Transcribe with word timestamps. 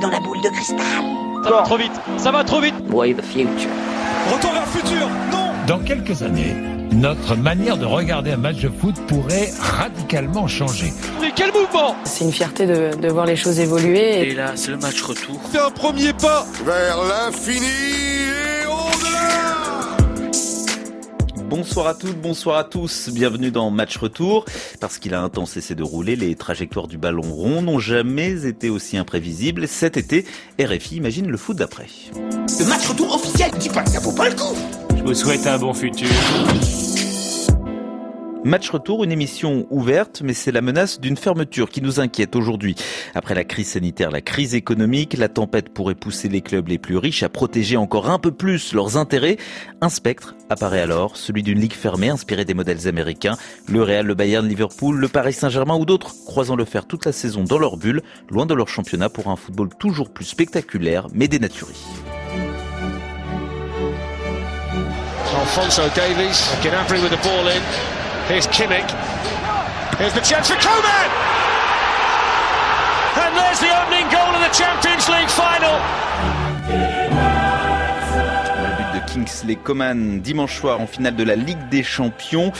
Dans 0.00 0.08
la 0.08 0.20
boule 0.20 0.40
de 0.42 0.48
cristal. 0.48 0.78
Ça 1.44 1.50
va 1.50 1.62
trop 1.62 1.76
vite, 1.76 1.92
ça 2.16 2.30
va 2.30 2.44
trop 2.44 2.60
vite. 2.60 2.74
Boy, 2.88 3.14
the 3.14 3.22
future. 3.22 3.68
Retour 4.32 4.52
vers 4.52 4.62
le 4.62 4.80
futur, 4.80 5.08
non 5.30 5.50
Dans 5.66 5.78
quelques 5.80 6.22
années, 6.22 6.54
notre 6.92 7.36
manière 7.36 7.76
de 7.76 7.84
regarder 7.84 8.32
un 8.32 8.36
match 8.36 8.56
de 8.60 8.68
foot 8.68 8.94
pourrait 9.06 9.50
radicalement 9.60 10.46
changer. 10.46 10.92
Mais 11.20 11.30
quel 11.34 11.52
mouvement 11.52 11.94
C'est 12.04 12.24
une 12.24 12.32
fierté 12.32 12.66
de, 12.66 12.96
de 12.96 13.08
voir 13.08 13.26
les 13.26 13.36
choses 13.36 13.60
évoluer. 13.60 14.30
Et 14.30 14.34
là, 14.34 14.52
c'est 14.54 14.70
le 14.70 14.78
match 14.78 15.02
retour. 15.02 15.40
C'est 15.52 15.58
un 15.60 15.70
premier 15.70 16.12
pas 16.14 16.46
vers 16.64 16.96
l'infini 17.02 17.66
Bonsoir 21.54 21.86
à 21.86 21.94
toutes, 21.94 22.18
bonsoir 22.18 22.56
à 22.56 22.64
tous, 22.64 23.10
bienvenue 23.12 23.50
dans 23.50 23.70
Match 23.70 23.98
Retour. 23.98 24.46
Parce 24.80 24.96
qu'il 24.98 25.12
a 25.12 25.20
un 25.20 25.28
temps 25.28 25.44
cessé 25.44 25.74
de 25.74 25.82
rouler, 25.82 26.16
les 26.16 26.34
trajectoires 26.34 26.88
du 26.88 26.96
ballon 26.96 27.20
rond 27.20 27.60
n'ont 27.60 27.78
jamais 27.78 28.46
été 28.46 28.70
aussi 28.70 28.96
imprévisibles. 28.96 29.68
Cet 29.68 29.98
été, 29.98 30.24
RFI 30.58 30.96
imagine 30.96 31.28
le 31.28 31.36
foot 31.36 31.58
d'après. 31.58 31.88
Le 32.14 32.64
match 32.64 32.86
retour 32.86 33.14
officiel, 33.14 33.50
dis 33.58 33.68
pas 33.68 33.82
que 33.82 33.90
ça 33.90 34.00
vaut 34.00 34.12
pas 34.12 34.30
le 34.30 34.34
coup 34.34 34.56
Je 34.96 35.02
vous 35.02 35.14
souhaite 35.14 35.46
un 35.46 35.58
bon 35.58 35.74
futur. 35.74 36.08
Match 38.44 38.70
Retour, 38.70 39.04
une 39.04 39.12
émission 39.12 39.68
ouverte, 39.70 40.20
mais 40.24 40.34
c'est 40.34 40.50
la 40.50 40.62
menace 40.62 41.00
d'une 41.00 41.16
fermeture 41.16 41.70
qui 41.70 41.80
nous 41.80 42.00
inquiète 42.00 42.34
aujourd'hui. 42.34 42.74
Après 43.14 43.36
la 43.36 43.44
crise 43.44 43.68
sanitaire, 43.68 44.10
la 44.10 44.20
crise 44.20 44.56
économique, 44.56 45.16
la 45.16 45.28
tempête 45.28 45.68
pourrait 45.68 45.94
pousser 45.94 46.28
les 46.28 46.40
clubs 46.40 46.66
les 46.66 46.78
plus 46.78 46.96
riches 46.96 47.22
à 47.22 47.28
protéger 47.28 47.76
encore 47.76 48.10
un 48.10 48.18
peu 48.18 48.32
plus 48.32 48.72
leurs 48.72 48.96
intérêts. 48.96 49.36
Un 49.80 49.88
spectre 49.88 50.34
apparaît 50.50 50.80
alors, 50.80 51.16
celui 51.16 51.44
d'une 51.44 51.60
ligue 51.60 51.72
fermée 51.72 52.08
inspirée 52.08 52.44
des 52.44 52.54
modèles 52.54 52.88
américains. 52.88 53.36
Le 53.68 53.80
Real, 53.80 54.06
le 54.06 54.14
Bayern, 54.14 54.46
Liverpool, 54.46 54.96
le 54.96 55.08
Paris 55.08 55.34
Saint-Germain 55.34 55.76
ou 55.76 55.84
d'autres 55.84 56.12
croisant 56.26 56.56
le 56.56 56.64
faire 56.64 56.86
toute 56.86 57.04
la 57.04 57.12
saison 57.12 57.44
dans 57.44 57.58
leur 57.58 57.76
bulle, 57.76 58.02
loin 58.28 58.44
de 58.44 58.54
leur 58.54 58.68
championnat 58.68 59.08
pour 59.08 59.28
un 59.28 59.36
football 59.36 59.68
toujours 59.78 60.10
plus 60.10 60.24
spectaculaire, 60.24 61.06
mais 61.14 61.28
dénaturé. 61.28 61.74
Alfonso. 65.42 65.82
Here's 68.28 68.46
Kimmich. 68.46 68.88
Here's 69.98 70.14
the 70.14 70.20
chance 70.20 70.48
for 70.48 70.56
Coman! 70.60 71.10
And 73.16 73.36
there's 73.36 73.58
the 73.60 73.70
opening 73.82 74.08
goal 74.10 74.34
of 74.34 74.40
the 74.40 74.56
Champions 74.56 75.08
League 75.08 75.28
final. 75.28 75.80
Le 78.62 78.76
but 78.76 79.00
de 79.00 79.12
Kingsley 79.12 79.56
Coman 79.56 80.20
dimanche 80.20 80.56
soir 80.56 80.80
en 80.80 80.86
finale 80.86 81.16
de 81.16 81.24
la 81.24 81.34
Ligue 81.36 81.68
des 81.70 81.82
Champions. 81.82 82.52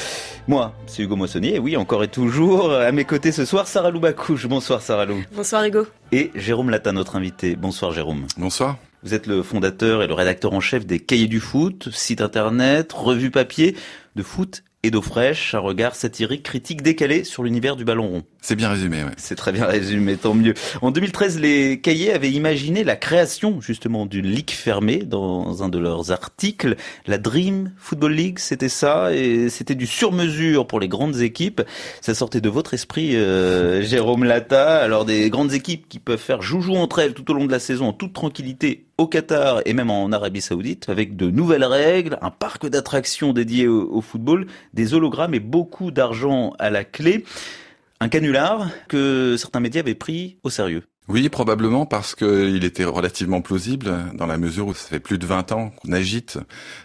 Moi, 0.48 0.74
c'est 0.86 1.04
Hugo 1.04 1.14
Moissonnier, 1.14 1.54
et 1.54 1.58
oui, 1.60 1.76
encore 1.76 2.02
et 2.02 2.08
toujours. 2.08 2.72
À 2.72 2.90
mes 2.90 3.04
côtés 3.04 3.30
ce 3.30 3.44
soir, 3.44 3.68
Sarah 3.68 3.90
Loubacouche. 3.90 4.46
Bonsoir 4.46 4.82
Sarah 4.82 5.04
Lou. 5.04 5.22
Bonsoir 5.32 5.64
Hugo. 5.64 5.86
Et 6.10 6.32
Jérôme 6.34 6.70
Latin, 6.70 6.92
notre 6.92 7.16
invité. 7.16 7.54
Bonsoir 7.54 7.92
Jérôme. 7.92 8.26
Bonsoir. 8.36 8.76
Vous 9.04 9.14
êtes 9.14 9.26
le 9.26 9.42
fondateur 9.42 10.02
et 10.02 10.06
le 10.06 10.14
rédacteur 10.14 10.52
en 10.52 10.60
chef 10.60 10.84
des 10.86 10.98
Cahiers 11.00 11.28
du 11.28 11.40
Foot, 11.40 11.88
site 11.92 12.20
internet, 12.20 12.92
revue 12.92 13.30
papier 13.30 13.76
de 14.16 14.22
foot 14.22 14.62
et 14.84 14.90
d'eau 14.90 15.00
fraîche, 15.00 15.54
un 15.54 15.60
regard 15.60 15.94
satirique, 15.94 16.42
critique, 16.42 16.82
décalé 16.82 17.22
sur 17.22 17.44
l'univers 17.44 17.76
du 17.76 17.84
ballon 17.84 18.08
rond. 18.08 18.22
C'est 18.40 18.56
bien 18.56 18.68
résumé, 18.68 19.04
ouais. 19.04 19.12
C'est 19.16 19.36
très 19.36 19.52
bien 19.52 19.66
résumé, 19.66 20.16
tant 20.16 20.34
mieux. 20.34 20.54
En 20.80 20.90
2013, 20.90 21.38
les 21.38 21.80
cahiers 21.80 22.12
avaient 22.12 22.32
imaginé 22.32 22.82
la 22.82 22.96
création 22.96 23.60
justement 23.60 24.06
d'une 24.06 24.26
ligue 24.26 24.50
fermée 24.50 25.04
dans 25.04 25.62
un 25.62 25.68
de 25.68 25.78
leurs 25.78 26.10
articles. 26.10 26.74
La 27.06 27.18
Dream 27.18 27.70
Football 27.78 28.12
League, 28.14 28.38
c'était 28.40 28.68
ça, 28.68 29.14
et 29.14 29.50
c'était 29.50 29.76
du 29.76 29.86
sur-mesure 29.86 30.66
pour 30.66 30.80
les 30.80 30.88
grandes 30.88 31.20
équipes. 31.20 31.62
Ça 32.00 32.14
sortait 32.14 32.40
de 32.40 32.48
votre 32.48 32.74
esprit, 32.74 33.14
euh, 33.14 33.82
Jérôme 33.82 34.24
Lata. 34.24 34.78
Alors 34.78 35.04
des 35.04 35.30
grandes 35.30 35.52
équipes 35.52 35.88
qui 35.88 36.00
peuvent 36.00 36.18
faire 36.18 36.42
joujou 36.42 36.74
entre 36.74 36.98
elles 36.98 37.14
tout 37.14 37.30
au 37.30 37.34
long 37.34 37.44
de 37.44 37.52
la 37.52 37.60
saison 37.60 37.86
en 37.86 37.92
toute 37.92 38.14
tranquillité 38.14 38.86
au 38.98 39.06
Qatar 39.06 39.62
et 39.64 39.72
même 39.72 39.90
en 39.90 40.12
Arabie 40.12 40.40
Saoudite 40.40 40.88
avec 40.88 41.16
de 41.16 41.30
nouvelles 41.30 41.64
règles, 41.64 42.18
un 42.20 42.30
parc 42.30 42.66
d'attractions 42.66 43.32
dédié 43.32 43.66
au, 43.68 44.00
football, 44.00 44.46
des 44.74 44.94
hologrammes 44.94 45.34
et 45.34 45.40
beaucoup 45.40 45.90
d'argent 45.90 46.54
à 46.58 46.70
la 46.70 46.84
clé. 46.84 47.24
Un 48.00 48.08
canular 48.08 48.68
que 48.88 49.36
certains 49.38 49.60
médias 49.60 49.80
avaient 49.80 49.94
pris 49.94 50.38
au 50.42 50.50
sérieux. 50.50 50.82
Oui, 51.08 51.28
probablement 51.28 51.84
parce 51.84 52.14
qu'il 52.14 52.64
était 52.64 52.84
relativement 52.84 53.40
plausible 53.40 53.92
dans 54.14 54.26
la 54.26 54.38
mesure 54.38 54.68
où 54.68 54.74
ça 54.74 54.86
fait 54.86 55.00
plus 55.00 55.18
de 55.18 55.26
20 55.26 55.50
ans 55.50 55.70
qu'on 55.70 55.92
agite 55.92 56.38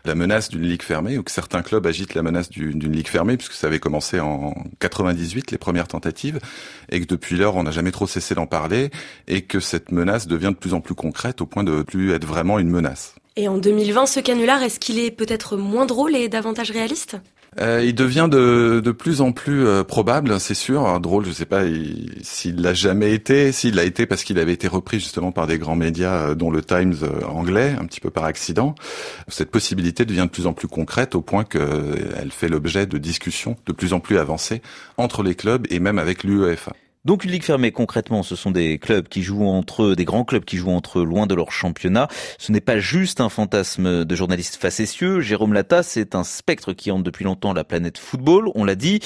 la 0.05 0.15
menace 0.15 0.49
d'une 0.49 0.63
ligue 0.63 0.81
fermée 0.81 1.19
ou 1.19 1.23
que 1.23 1.31
certains 1.31 1.61
clubs 1.61 1.85
agitent 1.85 2.15
la 2.15 2.23
menace 2.23 2.49
d'une 2.49 2.91
ligue 2.91 3.07
fermée 3.07 3.37
puisque 3.37 3.53
ça 3.53 3.67
avait 3.67 3.79
commencé 3.79 4.19
en 4.19 4.55
98 4.79 5.51
les 5.51 5.59
premières 5.59 5.87
tentatives 5.87 6.39
et 6.89 6.99
que 6.99 7.05
depuis 7.05 7.37
lors 7.37 7.57
on 7.57 7.63
n'a 7.63 7.71
jamais 7.71 7.91
trop 7.91 8.07
cessé 8.07 8.33
d'en 8.33 8.47
parler 8.47 8.89
et 9.27 9.43
que 9.43 9.59
cette 9.59 9.91
menace 9.91 10.27
devient 10.27 10.51
de 10.51 10.59
plus 10.59 10.73
en 10.73 10.81
plus 10.81 10.95
concrète 10.95 11.39
au 11.41 11.45
point 11.45 11.63
de 11.63 11.83
plus 11.83 12.11
être 12.11 12.25
vraiment 12.25 12.57
une 12.57 12.69
menace. 12.69 13.13
Et 13.35 13.47
en 13.47 13.59
2020, 13.59 14.07
ce 14.07 14.19
canular, 14.19 14.63
est-ce 14.63 14.79
qu'il 14.79 14.97
est 14.97 15.11
peut-être 15.11 15.57
moins 15.57 15.85
drôle 15.85 16.15
et 16.15 16.27
davantage 16.27 16.71
réaliste? 16.71 17.17
Euh, 17.59 17.83
il 17.83 17.95
devient 17.95 18.27
de, 18.29 18.81
de 18.83 18.91
plus 18.91 19.21
en 19.21 19.31
plus 19.31 19.65
euh, 19.65 19.83
probable, 19.83 20.39
c'est 20.39 20.53
sûr. 20.53 20.99
Drôle, 20.99 21.25
je 21.25 21.31
sais 21.31 21.45
pas 21.45 21.63
s'il 22.21 22.61
l'a 22.61 22.73
jamais 22.73 23.13
été. 23.13 23.51
S'il 23.51 23.75
l'a 23.75 23.83
été 23.83 24.05
parce 24.05 24.23
qu'il 24.23 24.39
avait 24.39 24.53
été 24.53 24.67
repris 24.67 24.99
justement 24.99 25.31
par 25.31 25.47
des 25.47 25.57
grands 25.57 25.75
médias, 25.75 26.29
euh, 26.29 26.35
dont 26.35 26.51
le 26.51 26.61
Times 26.61 26.95
anglais, 27.27 27.75
un 27.79 27.85
petit 27.85 27.99
peu 27.99 28.09
par 28.09 28.25
accident. 28.25 28.75
Cette 29.27 29.51
possibilité 29.51 30.05
devient 30.05 30.25
de 30.25 30.31
plus 30.31 30.47
en 30.47 30.53
plus 30.53 30.67
concrète 30.67 31.15
au 31.15 31.21
point 31.21 31.43
qu'elle 31.43 32.31
fait 32.31 32.47
l'objet 32.47 32.85
de 32.85 32.97
discussions 32.97 33.55
de 33.65 33.73
plus 33.73 33.93
en 33.93 33.99
plus 33.99 34.17
avancées 34.17 34.61
entre 34.97 35.23
les 35.23 35.35
clubs 35.35 35.65
et 35.69 35.79
même 35.79 35.99
avec 35.99 36.23
l'UEFA. 36.23 36.73
Donc 37.07 37.23
une 37.23 37.31
ligue 37.31 37.45
fermée, 37.45 37.71
concrètement, 37.71 38.21
ce 38.21 38.35
sont 38.35 38.51
des 38.51 38.79
clubs 38.79 39.07
qui 39.07 39.23
jouent 39.23 39.45
entre 39.45 39.83
eux, 39.83 39.95
des 39.95 40.03
grands 40.03 40.25
clubs 40.25 40.43
qui 40.43 40.57
jouent 40.57 40.71
entre 40.71 40.99
eux 40.99 41.05
loin 41.05 41.25
de 41.25 41.35
leur 41.35 41.53
championnat. 41.53 42.09
Ce 42.37 42.51
n'est 42.51 42.59
pas 42.59 42.79
juste 42.79 43.21
un 43.21 43.29
fantasme 43.29 44.03
de 44.03 44.15
journalistes 44.15 44.57
facétieux. 44.57 45.21
Jérôme 45.21 45.53
Latta, 45.53 45.83
c'est 45.83 46.15
un 46.15 46.25
spectre 46.25 46.73
qui 46.73 46.91
hante 46.91 47.03
depuis 47.03 47.23
longtemps 47.23 47.53
la 47.53 47.63
planète 47.63 47.97
football, 47.97 48.49
on 48.55 48.65
l'a 48.65 48.75
dit, 48.75 48.99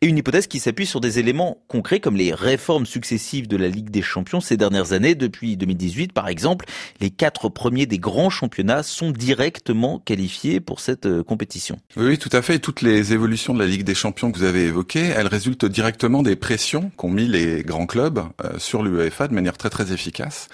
et 0.00 0.06
une 0.06 0.16
hypothèse 0.16 0.46
qui 0.46 0.60
s'appuie 0.60 0.86
sur 0.86 1.00
des 1.00 1.18
éléments 1.18 1.58
concrets 1.66 1.98
comme 1.98 2.14
les 2.14 2.32
réformes 2.32 2.86
successives 2.86 3.48
de 3.48 3.56
la 3.56 3.66
Ligue 3.66 3.90
des 3.90 4.02
Champions 4.02 4.40
ces 4.40 4.56
dernières 4.56 4.92
années. 4.92 5.16
Depuis 5.16 5.56
2018, 5.56 6.12
par 6.12 6.28
exemple, 6.28 6.66
les 7.00 7.10
quatre 7.10 7.48
premiers 7.48 7.86
des 7.86 7.98
grands 7.98 8.30
championnats 8.30 8.84
sont 8.84 9.10
directement 9.10 9.98
qualifiés 9.98 10.60
pour 10.60 10.78
cette 10.78 11.22
compétition. 11.22 11.78
Oui, 11.96 12.16
tout 12.16 12.30
à 12.32 12.42
fait. 12.42 12.60
Toutes 12.60 12.80
les 12.80 13.12
évolutions 13.12 13.54
de 13.54 13.58
la 13.58 13.66
Ligue 13.66 13.82
des 13.82 13.96
Champions 13.96 14.30
que 14.30 14.38
vous 14.38 14.44
avez 14.44 14.66
évoquées, 14.66 15.06
elles 15.16 15.26
résultent 15.26 15.64
directement 15.64 16.22
des 16.22 16.36
pressions 16.36 16.92
qu'ont 16.96 17.10
mis 17.10 17.26
les 17.26 17.39
les 17.40 17.62
grands 17.62 17.86
clubs 17.86 18.20
euh, 18.44 18.58
sur 18.58 18.82
l'UEFA 18.82 19.28
de 19.28 19.34
manière 19.34 19.56
très 19.56 19.70
très 19.70 19.92
efficace 19.92 20.48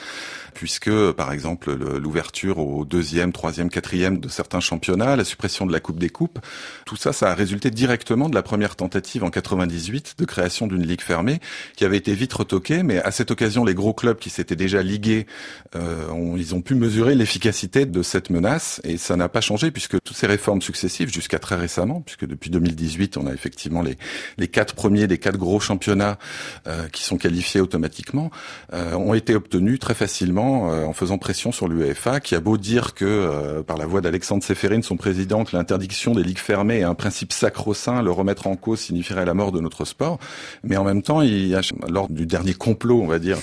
puisque 0.56 0.90
par 1.12 1.32
exemple 1.32 1.74
l'ouverture 1.74 2.58
au 2.58 2.86
deuxième, 2.86 3.30
troisième, 3.30 3.68
quatrième 3.68 4.18
de 4.20 4.28
certains 4.28 4.60
championnats, 4.60 5.14
la 5.14 5.24
suppression 5.24 5.66
de 5.66 5.72
la 5.72 5.80
Coupe 5.80 5.98
des 5.98 6.08
Coupes, 6.08 6.38
tout 6.86 6.96
ça, 6.96 7.12
ça 7.12 7.30
a 7.30 7.34
résulté 7.34 7.70
directement 7.70 8.30
de 8.30 8.34
la 8.34 8.42
première 8.42 8.74
tentative 8.74 9.22
en 9.22 9.28
98 9.28 10.14
de 10.16 10.24
création 10.24 10.66
d'une 10.66 10.86
ligue 10.86 11.02
fermée 11.02 11.40
qui 11.76 11.84
avait 11.84 11.98
été 11.98 12.14
vite 12.14 12.32
retoquée, 12.32 12.82
mais 12.82 13.02
à 13.02 13.10
cette 13.10 13.30
occasion, 13.30 13.66
les 13.66 13.74
gros 13.74 13.92
clubs 13.92 14.18
qui 14.18 14.30
s'étaient 14.30 14.56
déjà 14.56 14.82
ligués, 14.82 15.26
euh, 15.74 16.08
ont, 16.08 16.38
ils 16.38 16.54
ont 16.54 16.62
pu 16.62 16.74
mesurer 16.74 17.14
l'efficacité 17.14 17.84
de 17.84 18.02
cette 18.02 18.30
menace 18.30 18.80
et 18.82 18.96
ça 18.96 19.16
n'a 19.16 19.28
pas 19.28 19.42
changé 19.42 19.70
puisque 19.70 20.00
toutes 20.02 20.16
ces 20.16 20.26
réformes 20.26 20.62
successives 20.62 21.12
jusqu'à 21.12 21.38
très 21.38 21.56
récemment, 21.56 22.00
puisque 22.00 22.26
depuis 22.26 22.48
2018, 22.48 23.18
on 23.18 23.26
a 23.26 23.34
effectivement 23.34 23.82
les, 23.82 23.98
les 24.38 24.48
quatre 24.48 24.74
premiers 24.74 25.06
des 25.06 25.18
quatre 25.18 25.36
gros 25.36 25.60
championnats 25.60 26.18
euh, 26.66 26.88
qui 26.88 27.02
sont 27.02 27.18
qualifiés 27.18 27.60
automatiquement, 27.60 28.30
euh, 28.72 28.94
ont 28.94 29.12
été 29.12 29.34
obtenus 29.34 29.78
très 29.78 29.94
facilement 29.94 30.45
en 30.46 30.92
faisant 30.92 31.18
pression 31.18 31.52
sur 31.52 31.68
l'UEFA, 31.68 32.20
qui 32.20 32.34
a 32.34 32.40
beau 32.40 32.56
dire 32.56 32.94
que, 32.94 33.04
euh, 33.04 33.62
par 33.62 33.76
la 33.76 33.86
voix 33.86 34.00
d'Alexandre 34.00 34.42
Seferin, 34.42 34.82
son 34.82 34.96
président, 34.96 35.44
que 35.44 35.56
l'interdiction 35.56 36.14
des 36.14 36.22
ligues 36.22 36.38
fermées 36.38 36.78
est 36.78 36.84
un 36.84 36.94
principe 36.94 37.32
sacro-saint, 37.32 38.02
le 38.02 38.10
remettre 38.10 38.46
en 38.46 38.56
cause 38.56 38.80
signifierait 38.80 39.24
la 39.24 39.34
mort 39.34 39.52
de 39.52 39.60
notre 39.60 39.84
sport. 39.84 40.18
Mais 40.64 40.76
en 40.76 40.84
même 40.84 41.02
temps, 41.02 41.22
il 41.22 41.54
a, 41.54 41.60
lors 41.88 42.08
du 42.08 42.26
dernier 42.26 42.54
complot, 42.54 43.00
on 43.02 43.06
va 43.06 43.18
dire, 43.18 43.38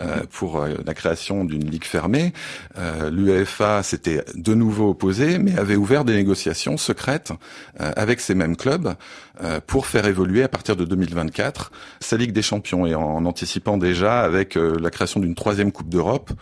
euh, 0.00 0.22
pour 0.30 0.58
euh, 0.58 0.74
la 0.86 0.94
création 0.94 1.44
d'une 1.44 1.68
ligue 1.68 1.84
fermée, 1.84 2.32
l'UEFA 3.10 3.82
s'était 3.82 4.24
de 4.34 4.54
nouveau 4.54 4.90
opposé, 4.90 5.38
mais 5.38 5.56
avait 5.58 5.76
ouvert 5.76 6.04
des 6.04 6.14
négociations 6.14 6.76
secrètes 6.76 7.32
avec 7.78 8.20
ces 8.20 8.34
mêmes 8.34 8.56
clubs 8.56 8.94
pour 9.66 9.86
faire 9.86 10.06
évoluer 10.06 10.42
à 10.42 10.48
partir 10.48 10.76
de 10.76 10.84
2024 10.84 11.72
sa 12.00 12.16
Ligue 12.16 12.32
des 12.32 12.42
Champions 12.42 12.86
et 12.86 12.94
en 12.94 13.24
anticipant 13.24 13.76
déjà 13.76 14.22
avec 14.22 14.54
la 14.56 14.90
création 14.90 15.20
d'une 15.20 15.34
troisième 15.34 15.72
Coupe 15.72 15.88
d'Europe 15.88 16.32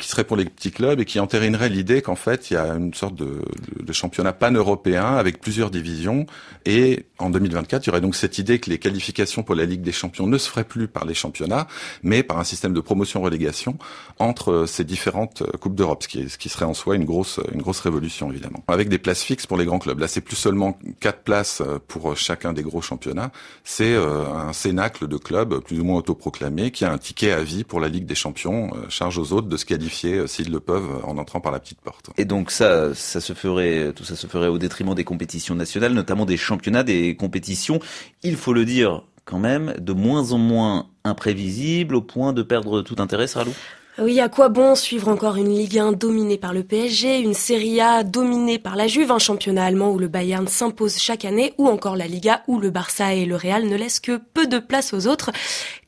qui 0.00 0.08
serait 0.08 0.24
pour 0.24 0.36
les 0.36 0.44
petits 0.46 0.72
clubs 0.72 0.98
et 1.00 1.04
qui 1.04 1.20
entérinerait 1.20 1.68
l'idée 1.68 2.02
qu'en 2.02 2.16
fait 2.16 2.50
il 2.50 2.54
y 2.54 2.56
a 2.56 2.66
une 2.74 2.94
sorte 2.94 3.14
de, 3.14 3.42
de, 3.80 3.92
championnat 3.92 4.32
pan-européen 4.32 5.04
avec 5.04 5.40
plusieurs 5.40 5.70
divisions. 5.70 6.26
Et 6.64 7.06
en 7.18 7.30
2024 7.30 7.84
il 7.84 7.88
y 7.88 7.90
aurait 7.90 8.00
donc 8.00 8.16
cette 8.16 8.38
idée 8.38 8.58
que 8.58 8.70
les 8.70 8.78
qualifications 8.78 9.42
pour 9.42 9.54
la 9.54 9.66
Ligue 9.66 9.82
des 9.82 9.92
Champions 9.92 10.26
ne 10.26 10.38
se 10.38 10.48
feraient 10.48 10.64
plus 10.64 10.88
par 10.88 11.04
les 11.04 11.14
championnats 11.14 11.68
mais 12.02 12.22
par 12.22 12.38
un 12.38 12.44
système 12.44 12.72
de 12.72 12.80
promotion-relégation 12.80 13.78
entre 14.18 14.64
ces 14.66 14.84
différentes 14.84 15.42
coupes 15.58 15.74
d'Europe, 15.74 16.02
ce 16.02 16.08
qui, 16.08 16.28
ce 16.28 16.38
qui 16.38 16.48
serait 16.48 16.64
en 16.64 16.74
soi 16.74 16.96
une 16.96 17.04
grosse 17.04 17.38
une 17.52 17.62
grosse 17.62 17.80
révolution 17.80 18.30
évidemment. 18.30 18.64
Avec 18.68 18.88
des 18.88 18.98
places 18.98 19.22
fixes 19.22 19.46
pour 19.46 19.58
les 19.58 19.66
grands 19.66 19.78
clubs. 19.78 19.98
Là 19.98 20.08
c'est 20.08 20.20
plus 20.22 20.36
seulement 20.36 20.78
quatre 21.00 21.22
places 21.22 21.62
pour 21.88 22.16
chacun 22.16 22.52
des 22.52 22.62
gros 22.62 22.80
championnats, 22.80 23.30
c'est 23.64 23.94
un 23.94 24.52
cénacle 24.52 25.06
de 25.08 25.16
clubs 25.18 25.60
plus 25.60 25.80
ou 25.80 25.84
moins 25.84 25.98
autoproclamés 25.98 26.70
qui 26.70 26.84
a 26.84 26.92
un 26.92 26.98
ticket 26.98 27.32
à 27.32 27.42
vie 27.42 27.64
pour 27.64 27.80
la 27.80 27.88
Ligue 27.88 28.06
des 28.06 28.14
Champions, 28.14 28.70
charge 28.88 29.18
aux 29.18 29.32
autres 29.32 29.48
de 29.50 29.56
se 29.58 29.66
qualifier 29.66 30.26
s'ils 30.26 30.50
le 30.50 30.60
peuvent 30.60 31.04
en 31.04 31.18
entrant 31.18 31.40
par 31.40 31.52
la 31.52 31.60
petite 31.60 31.80
porte. 31.80 32.10
Et 32.16 32.24
donc 32.24 32.50
ça, 32.50 32.94
ça 32.94 33.20
se 33.20 33.34
ferait, 33.34 33.92
tout 33.94 34.04
ça 34.04 34.16
se 34.16 34.26
ferait 34.26 34.48
au 34.48 34.58
détriment 34.58 34.94
des 34.94 35.04
compétitions 35.04 35.54
nationales, 35.54 35.92
notamment 35.92 36.24
des 36.24 36.38
championnats, 36.38 36.82
des 36.82 37.16
compétitions. 37.16 37.80
Il 38.22 38.36
faut 38.36 38.54
le 38.54 38.64
dire 38.64 39.02
quand 39.26 39.38
même, 39.38 39.74
de 39.78 39.92
moins 39.92 40.32
en 40.32 40.38
moins 40.38 40.88
imprévisibles 41.04 41.94
au 41.94 42.02
point 42.02 42.32
de 42.32 42.42
perdre 42.42 42.82
tout 42.82 42.96
intérêt, 42.98 43.26
Saralou 43.26 43.52
oui, 43.98 44.20
à 44.20 44.28
quoi 44.28 44.48
bon 44.48 44.74
suivre 44.74 45.08
encore 45.08 45.36
une 45.36 45.48
Ligue 45.48 45.78
1 45.78 45.92
dominée 45.92 46.38
par 46.38 46.52
le 46.52 46.62
PSG, 46.62 47.18
une 47.18 47.34
Serie 47.34 47.80
A 47.80 48.04
dominée 48.04 48.58
par 48.58 48.76
la 48.76 48.86
Juve, 48.86 49.10
un 49.10 49.18
championnat 49.18 49.64
allemand 49.64 49.90
où 49.90 49.98
le 49.98 50.08
Bayern 50.08 50.46
s'impose 50.48 50.96
chaque 50.96 51.24
année, 51.24 51.54
ou 51.58 51.68
encore 51.68 51.96
la 51.96 52.06
Liga 52.06 52.42
où 52.46 52.58
le 52.58 52.70
Barça 52.70 53.14
et 53.14 53.26
le 53.26 53.36
Real 53.36 53.64
ne 53.66 53.76
laissent 53.76 54.00
que 54.00 54.16
peu 54.16 54.46
de 54.46 54.58
place 54.58 54.94
aux 54.94 55.06
autres? 55.06 55.30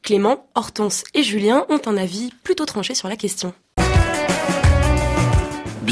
Clément, 0.02 0.46
Hortense 0.54 1.04
et 1.14 1.22
Julien 1.22 1.64
ont 1.69 1.81
un 1.87 1.96
avis 1.96 2.32
plutôt 2.43 2.66
tranché 2.66 2.94
sur 2.94 3.08
la 3.08 3.16
question. 3.16 3.54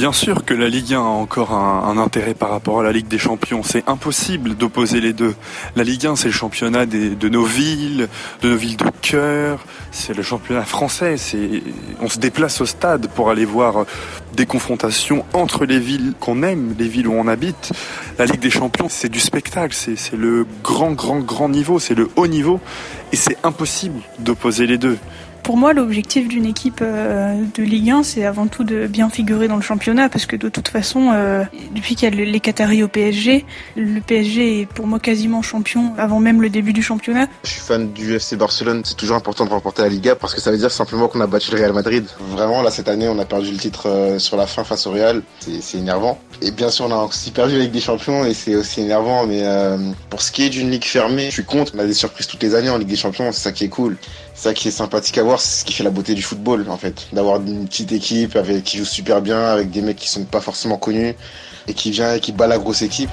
Bien 0.01 0.15
sûr 0.15 0.47
que 0.47 0.55
la 0.55 0.71
Ligue 0.71 0.95
1 0.95 0.99
a 0.99 1.03
encore 1.03 1.53
un, 1.53 1.99
intérêt 1.99 2.33
par 2.33 2.49
rapport 2.49 2.81
à 2.81 2.83
la 2.83 2.91
Ligue 2.91 3.09
des 3.09 3.19
Champions. 3.19 3.63
C'est 3.63 3.87
impossible 3.87 4.55
d'opposer 4.55 4.99
les 4.99 5.13
deux. 5.13 5.35
La 5.77 5.85
Ligue 5.85 6.07
1, 6.07 6.17
c'est 6.17 6.29
le 6.29 6.33
championnat 6.33 6.87
de 6.87 7.29
nos 7.29 7.45
villes, 7.45 8.09
de 8.41 8.49
nos 8.49 8.57
villes 8.57 8.79
de 8.79 8.87
cœur. 9.03 9.63
C'est 9.91 10.17
le 10.17 10.23
championnat 10.23 10.65
français. 10.65 11.17
On 12.01 12.09
se 12.09 12.19
déplace 12.19 12.63
au 12.63 12.65
stade 12.65 13.09
pour 13.09 13.29
aller 13.29 13.45
voir 13.45 13.85
des 14.35 14.47
confrontations 14.47 15.27
entre 15.35 15.67
les 15.67 15.79
villes 15.79 16.15
qu'on 16.19 16.45
aime, 16.45 16.75
les 16.79 16.89
villes 16.89 17.07
où 17.07 17.13
on 17.13 17.29
habite. 17.29 17.73
La 18.19 18.25
Ligue 18.25 18.41
des 18.41 18.49
Champions, 18.49 18.89
c'est 18.89 19.11
du 19.11 19.21
spectacle. 19.21 19.75
C'est 19.75 20.17
le 20.17 20.47
grand, 20.65 20.93
grand, 20.93 21.21
grand 21.21 21.51
niveau. 21.51 21.79
C'est 21.79 21.95
le 21.95 22.09
haut 22.17 22.27
niveau. 22.27 22.59
Et 23.13 23.17
c'est 23.17 23.37
impossible 23.45 24.01
d'opposer 24.19 24.67
les 24.67 24.79
deux. 24.79 24.97
Pour 25.43 25.57
moi, 25.57 25.73
l'objectif 25.73 26.29
d'une 26.29 26.45
équipe 26.45 26.81
euh, 26.83 27.43
de 27.55 27.63
Ligue 27.63 27.91
1, 27.91 28.03
c'est 28.03 28.25
avant 28.25 28.47
tout 28.47 28.65
de 28.65 28.87
bien 28.87 29.09
figurer 29.09 29.49
dans 29.49 29.57
le 29.57 29.63
championnat, 29.63 30.09
parce 30.09 30.27
que 30.27 30.37
de 30.37 30.49
toute 30.49 30.69
façon, 30.69 31.11
euh, 31.13 31.45
depuis 31.75 31.95
qu'il 31.95 32.15
y 32.15 32.21
a 32.21 32.25
les 32.25 32.41
Qataris 32.41 32.83
au 32.83 32.89
PSG, 32.89 33.45
le 33.77 34.01
PSG 34.01 34.61
est 34.61 34.67
pour 34.67 34.87
moi 34.87 34.99
quasiment 34.99 35.43
champion 35.43 35.93
avant 35.99 36.21
même 36.21 36.43
le 36.43 36.51
début 36.51 36.73
du 36.73 36.83
championnat. 36.83 37.27
Je 37.45 37.51
suis 37.51 37.61
fan 37.61 37.93
du 37.93 38.15
FC 38.15 38.37
Barcelone, 38.37 38.83
c'est 38.85 38.97
toujours 38.97 39.17
important 39.17 39.45
de 39.45 39.51
remporter 39.51 39.83
la 39.83 39.89
Liga, 39.89 40.15
parce 40.15 40.35
que 40.35 40.41
ça 40.41 40.51
veut 40.51 40.59
dire 40.59 40.71
simplement 40.71 41.09
qu'on 41.09 41.21
a 41.21 41.27
battu 41.27 41.51
le 41.53 41.59
Real 41.59 41.73
Madrid. 41.73 42.05
Vraiment, 42.21 42.63
là, 42.63 42.71
cette 42.71 42.89
année, 42.89 43.09
on 43.09 43.19
a 43.19 43.25
perdu 43.25 43.51
le 43.51 43.59
titre 43.59 43.89
euh, 43.89 44.19
sur 44.19 44.37
la 44.37 44.47
fin 44.47 44.65
face 44.65 44.87
au 44.87 44.93
Real, 44.93 45.23
c'est 45.39 45.79
énervant. 45.79 46.21
Et 46.43 46.51
bien 46.51 46.71
sûr, 46.71 46.87
on 46.87 46.93
a 46.93 47.05
aussi 47.05 47.31
perdu 47.31 47.57
la 47.57 47.65
Ligue 47.65 47.73
des 47.73 47.81
Champions, 47.81 48.25
et 48.25 48.35
c'est 48.35 48.55
aussi 48.55 48.83
énervant, 48.83 49.27
mais 49.27 49.43
pour 50.09 50.23
ce 50.23 50.33
qui 50.33 50.45
est 50.45 50.49
d'une 50.49 50.71
ligue 50.71 50.85
fermée, 50.85 51.27
je 51.27 51.35
suis 51.35 51.45
contre. 51.45 51.73
On 51.77 51.79
a 51.79 51.87
des 51.87 51.95
surprises 51.95 52.27
toutes 52.27 52.43
les 52.43 52.55
années 52.55 52.71
en 52.71 52.79
Ligue 52.79 52.89
des 52.89 52.97
Champions, 52.97 53.31
c'est 53.33 53.41
ça 53.41 53.53
qui 53.53 53.65
est 53.65 53.69
cool 53.69 53.97
ça 54.41 54.55
qui 54.55 54.69
est 54.69 54.71
sympathique 54.71 55.19
à 55.19 55.23
voir, 55.23 55.39
c'est 55.39 55.61
ce 55.61 55.65
qui 55.67 55.75
fait 55.75 55.85
la 55.85 55.91
beauté 55.91 56.15
du 56.15 56.23
football 56.23 56.65
en 56.71 56.79
fait, 56.79 57.09
d'avoir 57.13 57.37
une 57.43 57.67
petite 57.69 57.93
équipe 57.93 58.37
avec 58.37 58.65
qui 58.65 58.79
joue 58.79 58.87
super 58.87 59.21
bien, 59.21 59.39
avec 59.39 59.71
des 59.71 59.83
mecs 59.83 59.99
qui 59.99 60.09
sont 60.09 60.25
pas 60.25 60.41
forcément 60.41 60.79
connus 60.79 61.15
et 61.69 61.75
qui 61.75 61.91
vient 61.91 62.15
et 62.15 62.21
qui 62.21 62.33
bat 62.33 62.47
la 62.47 62.57
grosse 62.57 62.81
équipe. 62.81 63.11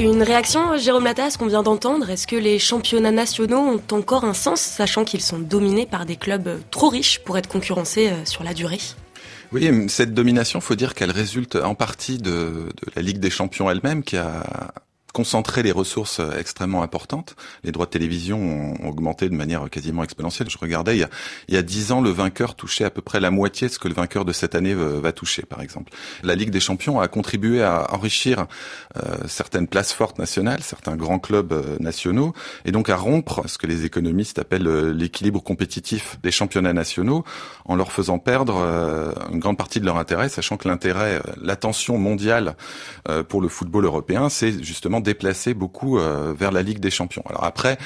Une 0.00 0.24
réaction, 0.24 0.76
Jérôme 0.76 1.04
Lata, 1.04 1.26
à 1.26 1.30
ce 1.30 1.38
qu'on 1.38 1.46
vient 1.46 1.62
d'entendre? 1.62 2.10
Est-ce 2.10 2.26
que 2.26 2.34
les 2.34 2.58
championnats 2.58 3.12
nationaux 3.12 3.60
ont 3.60 3.94
encore 3.94 4.24
un 4.24 4.34
sens, 4.34 4.60
sachant 4.60 5.04
qu'ils 5.04 5.20
sont 5.20 5.38
dominés 5.38 5.86
par 5.86 6.04
des 6.04 6.16
clubs 6.16 6.60
trop 6.72 6.88
riches 6.88 7.20
pour 7.20 7.38
être 7.38 7.46
concurrencés 7.48 8.08
euh, 8.08 8.24
sur 8.24 8.42
la 8.42 8.54
durée? 8.54 8.80
Oui, 9.52 9.70
cette 9.88 10.14
domination, 10.14 10.60
faut 10.60 10.74
dire 10.74 10.94
qu'elle 10.94 11.12
résulte 11.12 11.54
en 11.54 11.76
partie 11.76 12.18
de, 12.18 12.22
de 12.30 12.72
la 12.96 13.02
Ligue 13.02 13.20
des 13.20 13.30
Champions 13.30 13.70
elle-même, 13.70 14.02
qui 14.02 14.16
a 14.16 14.42
concentrer 15.12 15.62
les 15.62 15.72
ressources 15.72 16.20
euh, 16.20 16.38
extrêmement 16.38 16.82
importantes. 16.82 17.36
Les 17.64 17.72
droits 17.72 17.86
de 17.86 17.90
télévision 17.90 18.38
ont 18.38 18.88
augmenté 18.88 19.28
de 19.28 19.34
manière 19.34 19.68
quasiment 19.70 20.02
exponentielle. 20.02 20.48
Je 20.50 20.58
regardais, 20.58 20.96
il 20.96 21.00
y 21.00 21.04
a, 21.04 21.10
il 21.48 21.54
y 21.54 21.58
a 21.58 21.62
10 21.62 21.92
ans, 21.92 22.00
le 22.00 22.10
vainqueur 22.10 22.54
touchait 22.54 22.84
à 22.84 22.90
peu 22.90 23.02
près 23.02 23.20
la 23.20 23.30
moitié 23.30 23.68
de 23.68 23.72
ce 23.72 23.78
que 23.78 23.88
le 23.88 23.94
vainqueur 23.94 24.24
de 24.24 24.32
cette 24.32 24.54
année 24.54 24.72
euh, 24.72 25.00
va 25.00 25.12
toucher, 25.12 25.42
par 25.42 25.60
exemple. 25.60 25.92
La 26.22 26.34
Ligue 26.34 26.50
des 26.50 26.60
Champions 26.60 27.00
a 27.00 27.08
contribué 27.08 27.62
à 27.62 27.92
enrichir 27.92 28.46
euh, 28.96 29.16
certaines 29.28 29.68
places 29.68 29.92
fortes 29.92 30.18
nationales, 30.18 30.62
certains 30.62 30.96
grands 30.96 31.18
clubs 31.18 31.54
nationaux, 31.80 32.32
et 32.64 32.72
donc 32.72 32.88
à 32.88 32.96
rompre 32.96 33.42
ce 33.46 33.58
que 33.58 33.66
les 33.66 33.84
économistes 33.84 34.38
appellent 34.38 34.90
l'équilibre 34.90 35.42
compétitif 35.42 36.18
des 36.22 36.30
championnats 36.30 36.72
nationaux, 36.72 37.24
en 37.66 37.76
leur 37.76 37.92
faisant 37.92 38.18
perdre 38.18 38.56
une 39.30 39.38
grande 39.38 39.58
partie 39.58 39.80
de 39.80 39.84
leur 39.84 39.96
intérêt, 39.96 40.28
sachant 40.28 40.56
que 40.56 40.68
l'intérêt, 40.68 41.20
l'attention 41.40 41.98
mondiale 41.98 42.56
pour 43.28 43.40
le 43.40 43.48
football 43.48 43.84
européen, 43.84 44.28
c'est 44.28 44.62
justement 44.62 45.01
déplacé 45.02 45.54
beaucoup 45.54 45.98
euh, 45.98 46.32
vers 46.36 46.52
la 46.52 46.62
Ligue 46.62 46.80
des 46.80 46.90
Champions. 46.90 47.22
Alors 47.26 47.44
après, 47.44 47.78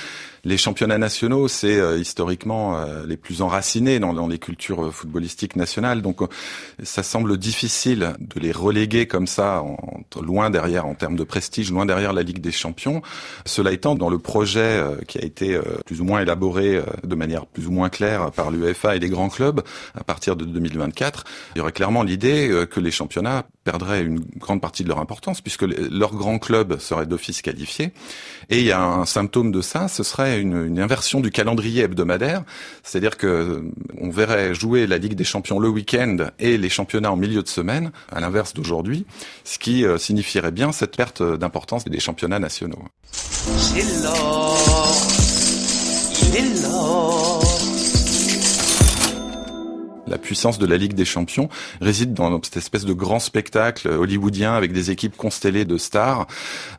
les 0.46 0.56
championnats 0.56 0.96
nationaux, 0.96 1.48
c'est 1.48 1.76
euh, 1.76 1.98
historiquement 1.98 2.78
euh, 2.78 3.04
les 3.04 3.16
plus 3.16 3.42
enracinés 3.42 3.98
dans, 3.98 4.12
dans, 4.12 4.28
les 4.28 4.38
cultures 4.38 4.94
footballistiques 4.94 5.56
nationales. 5.56 6.02
Donc, 6.02 6.20
ça 6.84 7.02
semble 7.02 7.36
difficile 7.36 8.14
de 8.20 8.40
les 8.40 8.52
reléguer 8.52 9.08
comme 9.08 9.26
ça, 9.26 9.62
en, 9.62 9.76
loin 10.22 10.50
derrière 10.50 10.86
en 10.86 10.94
termes 10.94 11.16
de 11.16 11.24
prestige, 11.24 11.72
loin 11.72 11.84
derrière 11.84 12.12
la 12.12 12.22
Ligue 12.22 12.40
des 12.40 12.52
Champions. 12.52 13.02
Cela 13.44 13.72
étant, 13.72 13.96
dans 13.96 14.08
le 14.08 14.18
projet 14.18 14.82
qui 15.08 15.18
a 15.18 15.24
été 15.24 15.60
plus 15.84 16.00
ou 16.00 16.04
moins 16.04 16.20
élaboré 16.20 16.80
de 17.04 17.14
manière 17.14 17.44
plus 17.46 17.66
ou 17.66 17.70
moins 17.70 17.88
claire 17.88 18.30
par 18.30 18.50
l'UEFA 18.50 18.96
et 18.96 18.98
les 18.98 19.08
grands 19.08 19.28
clubs 19.28 19.62
à 19.94 20.04
partir 20.04 20.36
de 20.36 20.44
2024, 20.44 21.24
il 21.54 21.58
y 21.58 21.60
aurait 21.60 21.72
clairement 21.72 22.02
l'idée 22.02 22.66
que 22.70 22.80
les 22.80 22.90
championnats 22.90 23.44
perdraient 23.64 24.02
une 24.02 24.20
grande 24.20 24.60
partie 24.60 24.84
de 24.84 24.88
leur 24.88 25.00
importance 25.00 25.40
puisque 25.40 25.62
leurs 25.62 26.14
grands 26.14 26.38
clubs 26.38 26.78
seraient 26.78 27.06
d'office 27.06 27.42
qualifiés. 27.42 27.92
Et 28.48 28.60
il 28.60 28.64
y 28.64 28.72
a 28.72 28.80
un 28.80 29.04
symptôme 29.04 29.52
de 29.52 29.60
ça, 29.60 29.88
ce 29.88 30.02
serait 30.02 30.35
une, 30.40 30.78
inversion 30.78 31.20
du 31.20 31.30
calendrier 31.30 31.84
hebdomadaire, 31.84 32.44
c'est-à-dire 32.82 33.16
que 33.16 33.64
on 33.98 34.10
verrait 34.10 34.54
jouer 34.54 34.86
la 34.86 34.98
Ligue 34.98 35.14
des 35.14 35.24
Champions 35.24 35.58
le 35.58 35.68
week-end 35.68 36.16
et 36.38 36.58
les 36.58 36.68
championnats 36.68 37.12
en 37.12 37.16
milieu 37.16 37.42
de 37.42 37.48
semaine, 37.48 37.92
à 38.12 38.20
l'inverse 38.20 38.54
d'aujourd'hui, 38.54 39.06
ce 39.44 39.58
qui 39.58 39.84
euh, 39.84 39.98
signifierait 39.98 40.52
bien 40.52 40.72
cette 40.72 40.96
perte 40.96 41.22
d'importance 41.22 41.84
des 41.84 42.00
championnats 42.00 42.38
nationaux. 42.38 42.82
L'or, 44.02 44.96
l'or 46.62 47.45
la 50.06 50.18
puissance 50.18 50.58
de 50.58 50.66
la 50.66 50.76
Ligue 50.76 50.94
des 50.94 51.04
Champions 51.04 51.48
réside 51.80 52.14
dans 52.14 52.42
cette 52.42 52.56
espèce 52.56 52.84
de 52.84 52.92
grand 52.92 53.18
spectacle 53.18 53.88
hollywoodien 53.88 54.54
avec 54.54 54.72
des 54.72 54.90
équipes 54.90 55.16
constellées 55.16 55.64
de 55.64 55.76
stars 55.76 56.26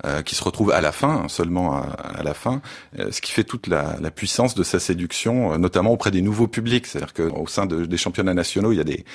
euh, 0.05 0.21
qui 0.21 0.35
se 0.35 0.43
retrouvent 0.43 0.71
à 0.71 0.81
la 0.81 0.91
fin, 0.91 1.23
hein, 1.23 1.27
seulement 1.27 1.75
à, 1.75 2.23
la 2.23 2.33
fin, 2.33 2.61
euh, 2.99 3.11
ce 3.11 3.21
qui 3.21 3.31
fait 3.31 3.43
toute 3.43 3.67
la, 3.67 3.97
la, 4.01 4.11
puissance 4.11 4.55
de 4.55 4.63
sa 4.63 4.79
séduction, 4.79 5.53
euh, 5.53 5.57
notamment 5.57 5.91
auprès 5.91 6.11
des 6.11 6.21
nouveaux 6.21 6.47
publics. 6.47 6.85
C'est-à-dire 6.85 7.13
qu'au 7.13 7.47
sein 7.47 7.65
de, 7.65 7.85
des 7.85 7.97
championnats 7.97 8.33
nationaux, 8.33 8.71
il 8.71 8.77
y 8.77 8.81
a 8.81 8.85
des 8.85 9.05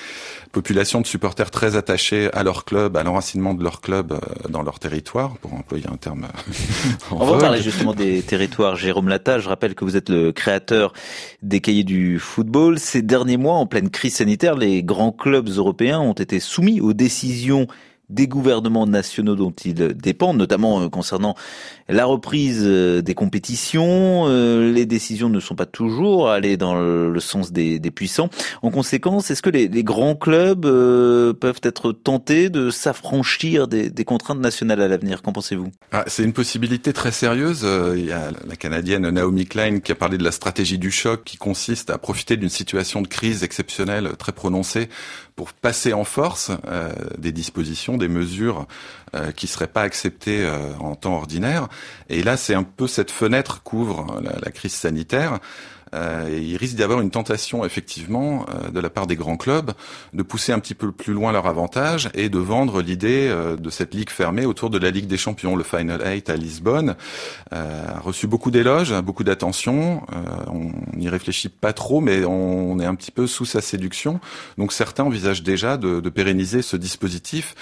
populations 0.51 1.01
de 1.01 1.07
supporters 1.07 1.51
très 1.51 1.75
attachés 1.75 2.31
à 2.33 2.43
leur 2.43 2.65
club, 2.65 2.97
à 2.97 3.03
l'enracinement 3.03 3.53
de 3.53 3.63
leur 3.63 3.81
club 3.81 4.19
dans 4.49 4.61
leur 4.61 4.79
territoire, 4.79 5.37
pour 5.37 5.53
employer 5.53 5.85
un 5.91 5.97
terme. 5.97 6.27
On 7.11 7.25
va 7.25 7.37
parler 7.37 7.61
justement 7.61 7.93
des 7.93 8.21
territoires. 8.21 8.75
Jérôme 8.75 9.09
Lata, 9.09 9.39
je 9.39 9.49
rappelle 9.49 9.75
que 9.75 9.85
vous 9.85 9.97
êtes 9.97 10.09
le 10.09 10.31
créateur 10.31 10.93
des 11.41 11.59
cahiers 11.59 11.83
du 11.83 12.19
football. 12.19 12.79
Ces 12.79 13.01
derniers 13.01 13.37
mois, 13.37 13.55
en 13.55 13.65
pleine 13.65 13.89
les 14.57 14.83
grands 14.83 15.11
clubs 15.11 15.47
européens 15.47 15.99
ont 15.99 16.13
été 16.13 16.39
soumis 16.39 16.81
aux 16.81 16.93
décisions 16.93 17.67
des 18.13 18.27
gouvernements 18.27 18.85
nationaux 18.85 19.35
dont 19.35 19.53
ils 19.65 19.73
dépendent, 19.73 20.37
notamment 20.37 20.81
euh, 20.81 20.89
concernant 20.89 21.35
la 21.89 22.05
reprise 22.05 22.61
euh, 22.63 23.01
des 23.01 23.15
compétitions. 23.15 24.25
Euh, 24.27 24.71
les 24.71 24.85
décisions 24.85 25.29
ne 25.29 25.39
sont 25.39 25.55
pas 25.55 25.65
toujours 25.65 26.29
allées 26.29 26.57
dans 26.57 26.75
le 26.75 27.19
sens 27.19 27.51
des, 27.51 27.79
puissants. 27.93 28.29
En 28.61 28.71
conséquence, 28.71 29.29
est-ce 29.29 29.41
que 29.41 29.49
les, 29.49 29.83
grands 29.83 30.15
clubs 30.15 30.61
peuvent 30.61 31.59
être 31.63 31.91
tentés 31.91 32.49
de 32.49 32.69
s'affranchir 32.69 33.67
des, 33.67 34.05
contraintes 34.05 34.39
nationales 34.39 34.81
à 34.81 34.87
l'avenir? 34.87 35.21
Qu'en 35.21 35.33
pensez-vous? 35.33 35.71
Ah, 35.91 36.03
C'est 36.07 36.23
une 36.23 36.33
possibilité 36.33 36.93
très 36.93 37.11
sérieuse. 37.11 37.65
Il 37.95 38.05
y 38.05 38.11
a 38.11 38.31
la 38.47 38.55
Canadienne 38.55 39.09
Naomi 39.09 39.45
Klein 39.45 39.79
qui 39.79 39.91
a 39.91 39.95
parlé 39.95 40.17
de 40.17 40.23
la 40.23 40.31
stratégie 40.31 40.77
du 40.77 40.91
choc 40.91 41.23
qui 41.23 41.37
consiste 41.37 41.89
à 41.89 41.97
profiter 41.97 42.37
d'une 42.37 42.49
situation 42.49 43.01
de 43.01 43.07
crise 43.07 43.43
exceptionnelle 43.43 44.11
très 44.17 44.31
prononcée 44.31 44.89
pour 45.35 45.53
passer 45.53 45.93
en 45.93 46.03
force 46.03 46.51
euh, 46.67 46.91
des 47.17 47.31
dispositions, 47.31 47.97
des 47.97 48.07
mesures 48.07 48.67
euh, 49.15 49.31
qui 49.31 49.47
seraient 49.47 49.67
pas 49.67 49.81
acceptées 49.81 50.43
euh, 50.43 50.73
en 50.79 50.95
temps 50.95 51.15
ordinaire. 51.15 51.67
Et 52.09 52.23
là, 52.23 52.37
c'est 52.37 52.53
un 52.53 52.63
peu 52.63 52.87
cette 52.87 53.11
fenêtre 53.11 53.61
qu'ouvre 53.63 54.21
la, 54.21 54.33
la 54.39 54.51
crise 54.51 54.73
sanitaire 54.73 55.39
euh, 55.93 56.39
il 56.41 56.57
risque 56.57 56.75
d'y 56.75 56.83
avoir 56.83 57.01
une 57.01 57.11
tentation 57.11 57.65
effectivement 57.65 58.45
euh, 58.49 58.69
de 58.69 58.79
la 58.79 58.89
part 58.89 59.07
des 59.07 59.15
grands 59.15 59.37
clubs 59.37 59.71
de 60.13 60.23
pousser 60.23 60.51
un 60.51 60.59
petit 60.59 60.73
peu 60.73 60.91
plus 60.91 61.13
loin 61.13 61.31
leur 61.31 61.45
avantage 61.45 62.09
et 62.13 62.29
de 62.29 62.39
vendre 62.39 62.81
l'idée 62.81 63.27
euh, 63.29 63.55
de 63.55 63.69
cette 63.69 63.93
ligue 63.93 64.09
fermée 64.09 64.45
autour 64.45 64.69
de 64.69 64.77
la 64.77 64.89
Ligue 64.89 65.07
des 65.07 65.17
Champions. 65.17 65.55
Le 65.55 65.63
Final 65.63 66.01
Eight 66.05 66.29
à 66.29 66.35
Lisbonne 66.35 66.95
a 67.51 67.99
reçu 67.99 68.27
beaucoup 68.27 68.51
d'éloges, 68.51 68.93
beaucoup 69.01 69.23
d'attention. 69.23 70.01
on 70.47 70.71
n'y 70.97 71.09
réfléchit 71.09 71.49
pas 71.49 71.73
trop, 71.73 72.01
mais 72.01 72.25
on 72.25 72.79
est 72.79 72.85
un 72.85 72.95
petit 72.95 73.11
peu 73.11 73.27
sous 73.27 73.45
sa 73.45 73.61
séduction. 73.61 74.19
Donc 74.57 74.73
certains 74.73 75.03
envisagent 75.03 75.43
déjà 75.43 75.77
de, 75.77 75.99
de 75.99 76.09
pérenniser 76.09 76.61
ce 76.61 76.77
dispositif 76.77 77.55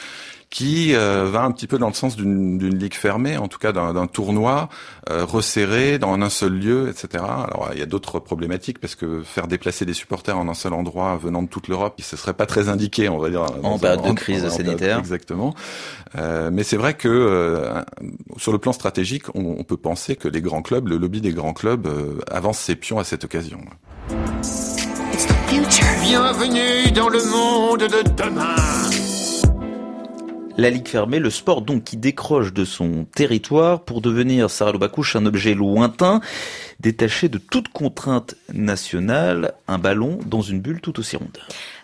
qui 0.51 0.93
euh, 0.93 1.29
va 1.31 1.43
un 1.43 1.51
petit 1.51 1.65
peu 1.65 1.79
dans 1.79 1.87
le 1.87 1.93
sens 1.93 2.17
d'une 2.17 2.77
ligue 2.77 2.93
fermée, 2.93 3.37
en 3.37 3.47
tout 3.47 3.57
cas 3.57 3.71
d'un 3.71 4.05
tournoi 4.05 4.67
euh, 5.09 5.23
resserré 5.23 5.97
dans 5.97 6.13
un 6.13 6.29
seul 6.29 6.59
lieu, 6.59 6.89
etc. 6.89 7.23
Alors 7.23 7.69
il 7.71 7.79
y 7.79 7.81
a 7.81 7.85
d'autres 7.85 8.19
problématiques 8.19 8.77
parce 8.79 8.95
que 8.95 9.23
faire 9.23 9.47
déplacer 9.47 9.85
des 9.85 9.93
supporters 9.93 10.37
en 10.37 10.49
un 10.49 10.53
seul 10.53 10.73
endroit 10.73 11.17
venant 11.17 11.41
de 11.41 11.47
toute 11.47 11.69
l'Europe, 11.69 11.99
ce 12.01 12.17
serait 12.17 12.33
pas 12.33 12.45
très 12.45 12.67
indiqué, 12.67 13.07
on 13.07 13.17
va 13.17 13.29
dire. 13.29 13.45
En 13.63 13.79
période 13.79 14.03
de 14.03 14.11
crise 14.11 14.47
sanitaire. 14.49 14.99
exactement. 14.99 15.55
Euh, 16.17 16.49
mais 16.51 16.63
c'est 16.63 16.77
vrai 16.77 16.95
que 16.95 17.81
sur 18.35 18.51
le 18.51 18.57
plan 18.57 18.73
stratégique, 18.73 19.23
on, 19.33 19.55
on, 19.57 19.63
peut 19.63 19.77
penser 19.77 20.17
que 20.17 20.27
les 20.27 20.41
grands 20.41 20.61
clubs, 20.61 20.89
le 20.89 20.97
lobby 20.97 21.21
des 21.21 21.31
grands 21.31 21.53
clubs, 21.53 21.87
avance 22.29 22.59
ses 22.59 22.75
pions 22.75 22.99
à 22.99 23.05
cette 23.05 23.23
occasion. 23.23 23.61
Bienvenue 26.01 26.91
dans 26.91 27.07
le 27.07 27.23
monde 27.23 27.81
de 27.81 28.03
demain. 28.21 28.90
La 30.57 30.69
Ligue 30.69 30.87
fermée, 30.87 31.19
le 31.19 31.29
sport 31.29 31.61
donc 31.61 31.83
qui 31.85 31.97
décroche 31.97 32.53
de 32.53 32.65
son 32.65 33.05
territoire 33.15 33.83
pour 33.83 34.01
devenir, 34.01 34.49
Sarah 34.49 34.73
Lobacouche, 34.73 35.15
un 35.15 35.25
objet 35.25 35.53
lointain, 35.53 36.21
détaché 36.81 37.29
de 37.29 37.37
toute 37.37 37.69
contrainte 37.69 38.35
nationale, 38.53 39.53
un 39.67 39.77
ballon 39.77 40.19
dans 40.25 40.41
une 40.41 40.59
bulle 40.59 40.81
tout 40.81 40.99
aussi 40.99 41.15
ronde. 41.15 41.37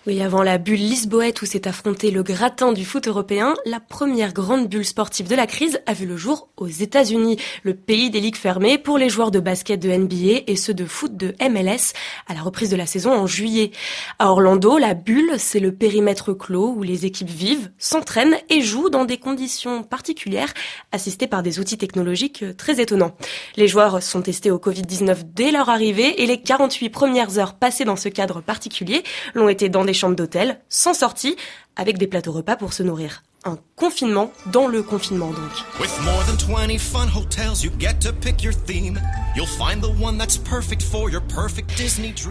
Oui, 0.08 0.22
avant 0.22 0.42
la 0.42 0.58
bulle 0.58 0.80
lisboète 0.80 1.42
où 1.42 1.46
s'est 1.46 1.68
affronté 1.68 2.12
le 2.12 2.24
gratin 2.24 2.72
du 2.72 2.86
foot 2.86 3.10
européen, 3.10 3.56
la 3.66 3.82
première 3.82 4.32
grande 4.32 4.70
bulle 4.70 4.86
sportive 4.86 5.28
de 5.28 5.36
la 5.36 5.48
crise 5.48 5.82
a 5.86 5.92
vu 5.92 6.06
le 6.06 6.16
jour 6.16 6.48
aux 6.56 6.68
États-Unis, 6.68 7.38
le 7.64 7.74
pays 7.74 8.10
des 8.10 8.22
ligues 8.22 8.38
fermées 8.38 8.78
pour 8.78 8.98
les 8.98 9.10
joueurs 9.10 9.32
de 9.32 9.42
basket 9.42 9.82
de 9.82 9.90
NBA 9.90 10.44
et 10.48 10.56
ceux 10.56 10.74
de 10.74 10.86
foot 10.86 11.18
de 11.18 11.36
MLS 11.50 11.92
à 12.28 12.34
la 12.34 12.42
reprise 12.42 12.70
de 12.70 12.78
la 12.78 12.86
saison 12.86 13.12
en 13.12 13.28
juillet. 13.28 13.72
À 14.18 14.32
Orlando, 14.32 14.78
la 14.78 14.94
bulle, 14.94 15.34
c'est 15.40 15.60
le 15.60 15.74
périmètre 15.74 16.32
clos 16.32 16.74
où 16.78 16.84
les 16.84 17.06
équipes 17.06 17.30
vivent, 17.30 17.70
s'entraînent 17.78 18.38
et 18.50 18.62
jouent 18.62 18.90
dans 18.90 19.04
des 19.04 19.18
conditions 19.18 19.84
particulières, 19.84 20.54
assistées 20.94 21.28
par 21.28 21.44
des 21.44 21.60
outils 21.60 21.78
technologiques 21.78 22.46
très 22.56 22.80
étonnants. 22.80 23.18
Les 23.58 23.68
joueurs 23.68 24.02
sont 24.02 24.22
testés 24.22 24.52
au 24.52 24.60
Covid-19 24.88 25.18
dès 25.34 25.52
leur 25.52 25.70
arrivée 25.70 26.22
et 26.22 26.26
les 26.26 26.42
48 26.42 26.90
premières 26.90 27.38
heures 27.38 27.56
passées 27.56 27.86
dans 27.86 27.96
ce 27.96 28.10
cadre 28.10 28.42
particulier 28.42 29.04
l'ont 29.36 29.50
été 29.50 29.70
dans 29.70 29.86
des 29.86 29.94
chambres 29.94 30.16
d'hôtel, 30.16 30.60
sans 30.70 30.94
sortie, 30.94 31.36
avec 31.76 31.98
des 31.98 32.08
plateaux 32.08 32.32
repas 32.32 32.56
pour 32.56 32.74
se 32.74 32.84
nourrir 32.84 33.24
un 33.46 33.58
confinement 33.76 34.32
dans 34.52 34.68
le 34.68 34.82
confinement 34.82 35.28
donc. 35.28 35.52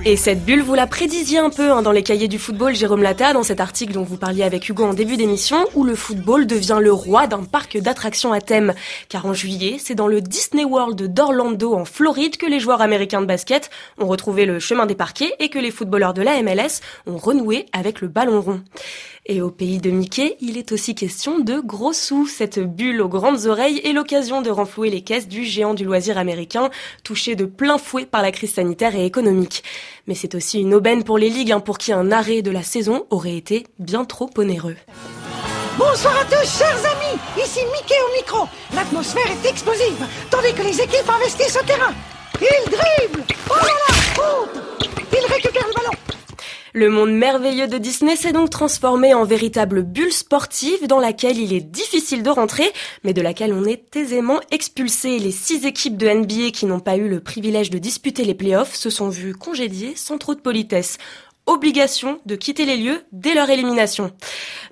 Et 0.04 0.16
cette 0.16 0.44
bulle, 0.44 0.62
vous 0.62 0.74
la 0.74 0.88
prédisiez 0.88 1.38
un 1.38 1.50
peu 1.50 1.70
hein, 1.70 1.82
dans 1.82 1.92
les 1.92 2.02
cahiers 2.02 2.26
du 2.26 2.38
football, 2.38 2.74
Jérôme 2.74 3.02
Lata, 3.02 3.32
dans 3.32 3.44
cet 3.44 3.60
article 3.60 3.92
dont 3.92 4.02
vous 4.02 4.16
parliez 4.16 4.42
avec 4.42 4.68
Hugo 4.68 4.84
en 4.84 4.94
début 4.94 5.16
d'émission, 5.16 5.64
où 5.74 5.84
le 5.84 5.94
football 5.94 6.46
devient 6.46 6.78
le 6.80 6.92
roi 6.92 7.28
d'un 7.28 7.44
parc 7.44 7.78
d'attractions 7.78 8.32
à 8.32 8.40
thème. 8.40 8.74
Car 9.08 9.24
en 9.26 9.34
juillet, 9.34 9.76
c'est 9.78 9.94
dans 9.94 10.08
le 10.08 10.20
Disney 10.20 10.64
World 10.64 11.00
d'Orlando 11.14 11.74
en 11.74 11.84
Floride 11.84 12.36
que 12.36 12.46
les 12.46 12.58
joueurs 12.58 12.82
américains 12.82 13.20
de 13.20 13.26
basket 13.26 13.70
ont 13.98 14.06
retrouvé 14.06 14.44
le 14.44 14.58
chemin 14.58 14.86
des 14.86 14.96
parquets 14.96 15.32
et 15.38 15.48
que 15.48 15.60
les 15.60 15.70
footballeurs 15.70 16.14
de 16.14 16.22
la 16.22 16.42
MLS 16.42 16.80
ont 17.06 17.18
renoué 17.18 17.66
avec 17.72 18.00
le 18.00 18.08
ballon 18.08 18.40
rond. 18.40 18.62
Et 19.28 19.42
au 19.42 19.50
pays 19.50 19.78
de 19.78 19.90
Mickey, 19.90 20.36
il 20.40 20.56
est 20.56 20.70
aussi 20.70 20.94
question 20.94 21.40
de 21.40 21.58
gros 21.58 21.92
sous. 21.92 22.28
Cette 22.28 22.60
bulle 22.60 23.02
aux 23.02 23.08
grandes 23.08 23.46
oreilles 23.46 23.80
est 23.82 23.92
l'occasion 23.92 24.40
de 24.40 24.50
renflouer 24.50 24.88
les 24.88 25.00
caisses 25.00 25.26
du 25.26 25.42
géant 25.44 25.74
du 25.74 25.84
loisir 25.84 26.16
américain, 26.16 26.70
touché 27.02 27.34
de 27.34 27.44
plein 27.44 27.76
fouet 27.76 28.06
par 28.06 28.22
la 28.22 28.30
crise 28.30 28.54
sanitaire 28.54 28.94
et 28.94 29.04
économique. 29.04 29.64
Mais 30.06 30.14
c'est 30.14 30.36
aussi 30.36 30.60
une 30.60 30.74
aubaine 30.74 31.02
pour 31.02 31.18
les 31.18 31.28
ligues, 31.28 31.50
hein, 31.50 31.58
pour 31.58 31.78
qui 31.78 31.92
un 31.92 32.12
arrêt 32.12 32.40
de 32.42 32.52
la 32.52 32.62
saison 32.62 33.04
aurait 33.10 33.36
été 33.36 33.66
bien 33.80 34.04
trop 34.04 34.30
onéreux. 34.38 34.76
Bonsoir 35.76 36.14
à 36.20 36.24
tous, 36.24 36.58
chers 36.58 36.78
amis. 36.86 37.18
Ici 37.36 37.60
Mickey 37.72 37.96
au 38.08 38.16
micro. 38.16 38.46
L'atmosphère 38.76 39.26
est 39.26 39.48
explosive, 39.48 40.06
tandis 40.30 40.54
que 40.54 40.62
les 40.62 40.80
équipes 40.80 41.10
investissent 41.10 41.58
au 41.60 41.66
terrain. 41.66 41.92
Ils 42.40 42.70
dribblent. 42.70 43.24
Oh 43.50 43.54
là 43.54 43.62
là, 43.88 43.94
Ils 45.12 45.32
récupèrent 45.32 45.66
le. 45.66 45.75
Le 46.76 46.90
monde 46.90 47.12
merveilleux 47.12 47.68
de 47.68 47.78
Disney 47.78 48.16
s'est 48.16 48.34
donc 48.34 48.50
transformé 48.50 49.14
en 49.14 49.24
véritable 49.24 49.80
bulle 49.80 50.12
sportive 50.12 50.86
dans 50.86 51.00
laquelle 51.00 51.38
il 51.38 51.54
est 51.54 51.62
difficile 51.62 52.22
de 52.22 52.28
rentrer, 52.28 52.70
mais 53.02 53.14
de 53.14 53.22
laquelle 53.22 53.54
on 53.54 53.64
est 53.64 53.96
aisément 53.96 54.40
expulsé. 54.50 55.18
Les 55.18 55.30
six 55.30 55.64
équipes 55.64 55.96
de 55.96 56.06
NBA 56.06 56.50
qui 56.50 56.66
n'ont 56.66 56.80
pas 56.80 56.98
eu 56.98 57.08
le 57.08 57.20
privilège 57.20 57.70
de 57.70 57.78
disputer 57.78 58.24
les 58.24 58.34
playoffs 58.34 58.74
se 58.74 58.90
sont 58.90 59.08
vues 59.08 59.34
congédiées 59.34 59.94
sans 59.96 60.18
trop 60.18 60.34
de 60.34 60.40
politesse 60.40 60.98
obligation 61.46 62.20
de 62.26 62.36
quitter 62.36 62.66
les 62.66 62.76
lieux 62.76 63.06
dès 63.10 63.32
leur 63.32 63.48
élimination. 63.48 64.12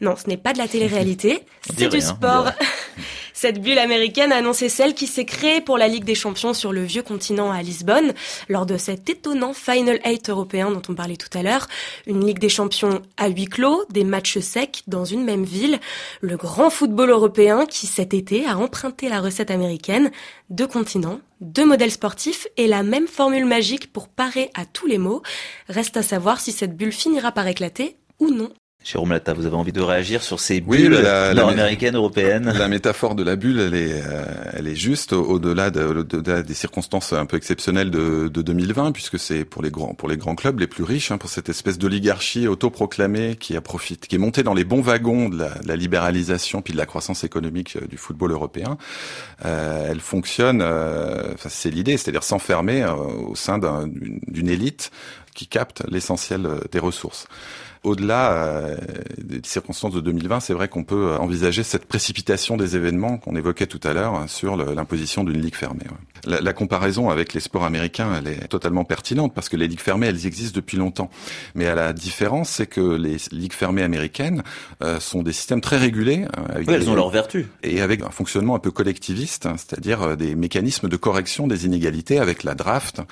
Non, 0.03 0.15
ce 0.15 0.29
n'est 0.29 0.37
pas 0.37 0.53
de 0.53 0.59
la 0.59 0.69
télé-réalité, 0.69 1.41
c'est 1.75 1.89
du 1.89 2.03
sport. 2.03 2.51
Cette 3.45 3.61
bulle 3.61 3.79
américaine 3.79 4.33
a 4.33 4.37
annoncé 4.37 4.71
celle 4.71 4.95
qui 4.95 5.07
s'est 5.07 5.27
créée 5.27 5.61
pour 5.61 5.77
la 5.77 5.87
Ligue 5.87 6.05
des 6.05 6.15
Champions 6.15 6.55
sur 6.55 6.73
le 6.73 6.83
vieux 6.83 7.03
continent 7.03 7.53
à 7.53 7.61
Lisbonne, 7.61 8.15
lors 8.49 8.65
de 8.65 8.79
cet 8.79 9.11
étonnant 9.11 9.53
Final 9.53 10.01
8 10.03 10.31
européen 10.31 10.71
dont 10.71 10.81
on 10.89 10.95
parlait 10.95 11.19
tout 11.19 11.29
à 11.37 11.43
l'heure. 11.43 11.69
Une 12.07 12.27
Ligue 12.27 12.39
des 12.39 12.49
Champions 12.49 13.03
à 13.19 13.29
huis 13.29 13.45
clos, 13.45 13.85
des 13.91 14.03
matchs 14.03 14.39
secs 14.39 14.83
dans 14.87 15.05
une 15.05 15.25
même 15.25 15.45
ville. 15.45 15.79
Le 16.23 16.39
grand 16.39 16.71
football 16.71 17.11
européen 17.11 17.67
qui 17.67 17.87
cet 17.87 18.15
été 18.15 18.47
a 18.47 18.57
emprunté 18.57 19.11
la 19.11 19.21
recette 19.21 19.51
américaine. 19.51 20.11
Deux 20.49 20.67
continents, 20.67 21.21
deux 21.43 21.67
modèles 21.67 21.91
sportifs 21.91 22.49
et 22.57 22.67
la 22.67 22.83
même 22.83 23.07
formule 23.07 23.45
magique 23.45 23.93
pour 23.93 24.09
parer 24.09 24.51
à 24.55 24.65
tous 24.65 24.87
les 24.87 24.97
mots. 24.97 25.21
Reste 25.69 25.99
à 25.99 26.03
savoir 26.03 26.41
si 26.41 26.51
cette 26.51 26.79
bulle 26.79 26.93
finira 26.93 27.31
par 27.31 27.47
éclater 27.47 27.99
ou 28.21 28.31
non. 28.31 28.49
Jérôme 28.85 29.13
Lata, 29.13 29.33
vous 29.33 29.47
avez 29.47 29.57
envie 29.57 29.73
de 29.73 29.81
réagir 29.81 30.23
sur 30.23 30.41
ces 30.41 30.61
bulles 30.61 31.03
nord-américaines, 31.35 31.97
européennes 31.97 32.53
La 32.59 32.69
métaphore 32.69 33.15
de 33.15 33.23
la 33.23 33.35
bulle, 33.35 33.59
elle 33.59 33.75
est, 33.75 34.03
euh, 34.05 34.25
elle 34.53 34.69
est 34.69 34.77
juste 34.77 35.15
au-delà 35.15 35.71
de, 35.71 36.03
des 36.03 36.55
circonstances 36.55 37.15
un 37.15 37.25
peu 37.25 37.39
exceptionnelles 37.39 37.91
de, 37.91 38.29
de 38.29 38.43
2020, 38.43 38.93
puisque 38.93 39.19
c'est 39.19 39.47
pour 39.47 39.63
les 39.63 39.71
grands, 39.71 39.95
pour 39.95 40.07
les 40.07 40.19
grands 40.19 40.35
clubs 40.35 40.61
les 40.61 40.67
plus 40.67 40.85
riches, 40.85 41.11
hein, 41.11 41.17
pour 41.17 41.31
cette 41.31 41.49
espèce 41.49 41.79
d'oligarchie 41.79 42.47
autoproclamée 42.47 43.37
qui 43.37 43.57
a 43.57 43.63
profité, 43.63 44.07
qui 44.07 44.17
est 44.17 44.19
montée 44.19 44.43
dans 44.43 44.55
les 44.55 44.65
bons 44.65 44.83
wagons 44.83 45.31
de 45.31 45.39
la, 45.39 45.51
la 45.65 45.77
libéralisation 45.77 46.61
puis 46.61 46.75
de 46.75 46.79
la 46.79 46.87
croissance 46.87 47.25
économique 47.25 47.77
euh, 47.77 47.87
du 47.87 47.97
football 47.97 48.33
européen. 48.33 48.77
Euh, 49.47 49.89
elle 49.91 50.01
fonctionne, 50.01 50.61
euh, 50.63 51.33
enfin, 51.33 51.49
c'est 51.49 51.71
l'idée, 51.71 51.97
c'est-à-dire 51.97 52.23
s'enfermer 52.23 52.85
au 52.85 53.35
sein 53.35 53.59
d'une 53.59 54.49
élite 54.49 54.91
qui 55.35 55.47
capte 55.47 55.83
l'essentiel 55.91 56.49
des 56.71 56.79
ressources 56.79 57.27
au-delà 57.85 58.33
euh, 58.33 58.77
des 59.19 59.41
circonstances 59.45 59.93
de 59.93 60.01
2020, 60.01 60.41
c'est 60.41 60.55
vrai 60.55 60.69
qu'on 60.69 60.85
peut 60.85 61.15
envisager 61.17 61.63
cette 61.63 61.85
précipitation 61.85 62.57
des 62.57 62.77
événements 62.77 63.19
qu'on 63.19 63.37
évoquait 63.37 63.67
tout 63.67 63.81
à 63.85 63.93
l'heure 63.93 64.15
hein, 64.15 64.27
sur 64.27 64.57
l'imposition 64.57 65.23
d'une 65.23 65.41
ligue 65.41 65.55
fermée. 65.55 65.85
La, 66.25 66.41
la, 66.41 66.53
comparaison 66.55 67.11
avec 67.11 67.35
les 67.35 67.41
sports 67.41 67.65
américains, 67.65 68.11
elle 68.19 68.29
est 68.29 68.49
totalement 68.49 68.85
pertinente 68.85 69.35
parce 69.35 69.49
que 69.49 69.57
les 69.57 69.69
ligues 69.69 69.81
fermées, 69.81 70.07
elles 70.07 70.27
existent 70.27 70.57
depuis 70.57 70.79
longtemps. 70.79 71.11
Mais 71.55 71.67
à 71.67 71.75
la 71.75 71.93
différence, 71.93 72.49
c'est 72.49 72.67
que 72.67 72.81
les 72.81 73.17
ligues 73.31 73.53
fermées 73.53 73.83
américaines 73.83 74.43
euh, 74.83 74.99
sont 75.01 75.23
des 75.23 75.33
systèmes 75.33 75.61
très 75.61 75.77
régulés. 75.77 76.25
Euh, 76.25 76.55
avec 76.55 76.69
oui, 76.69 76.75
elles 76.75 76.89
ont 76.89 76.95
leurs 76.95 77.11
vertus. 77.11 77.47
Et 77.63 77.83
avec 77.83 78.03
un 78.03 78.11
fonctionnement 78.11 78.55
un 78.55 78.61
peu 78.61 78.71
collectiviste, 78.71 79.47
hein, 79.47 79.57
c'est-à-dire 79.57 80.17
des 80.17 80.35
mécanismes 80.35 80.89
de 80.89 80.97
correction 80.97 81.47
des 81.47 81.67
inégalités 81.67 82.19
avec 82.19 82.45
la 82.45 82.55
draft, 82.55 83.03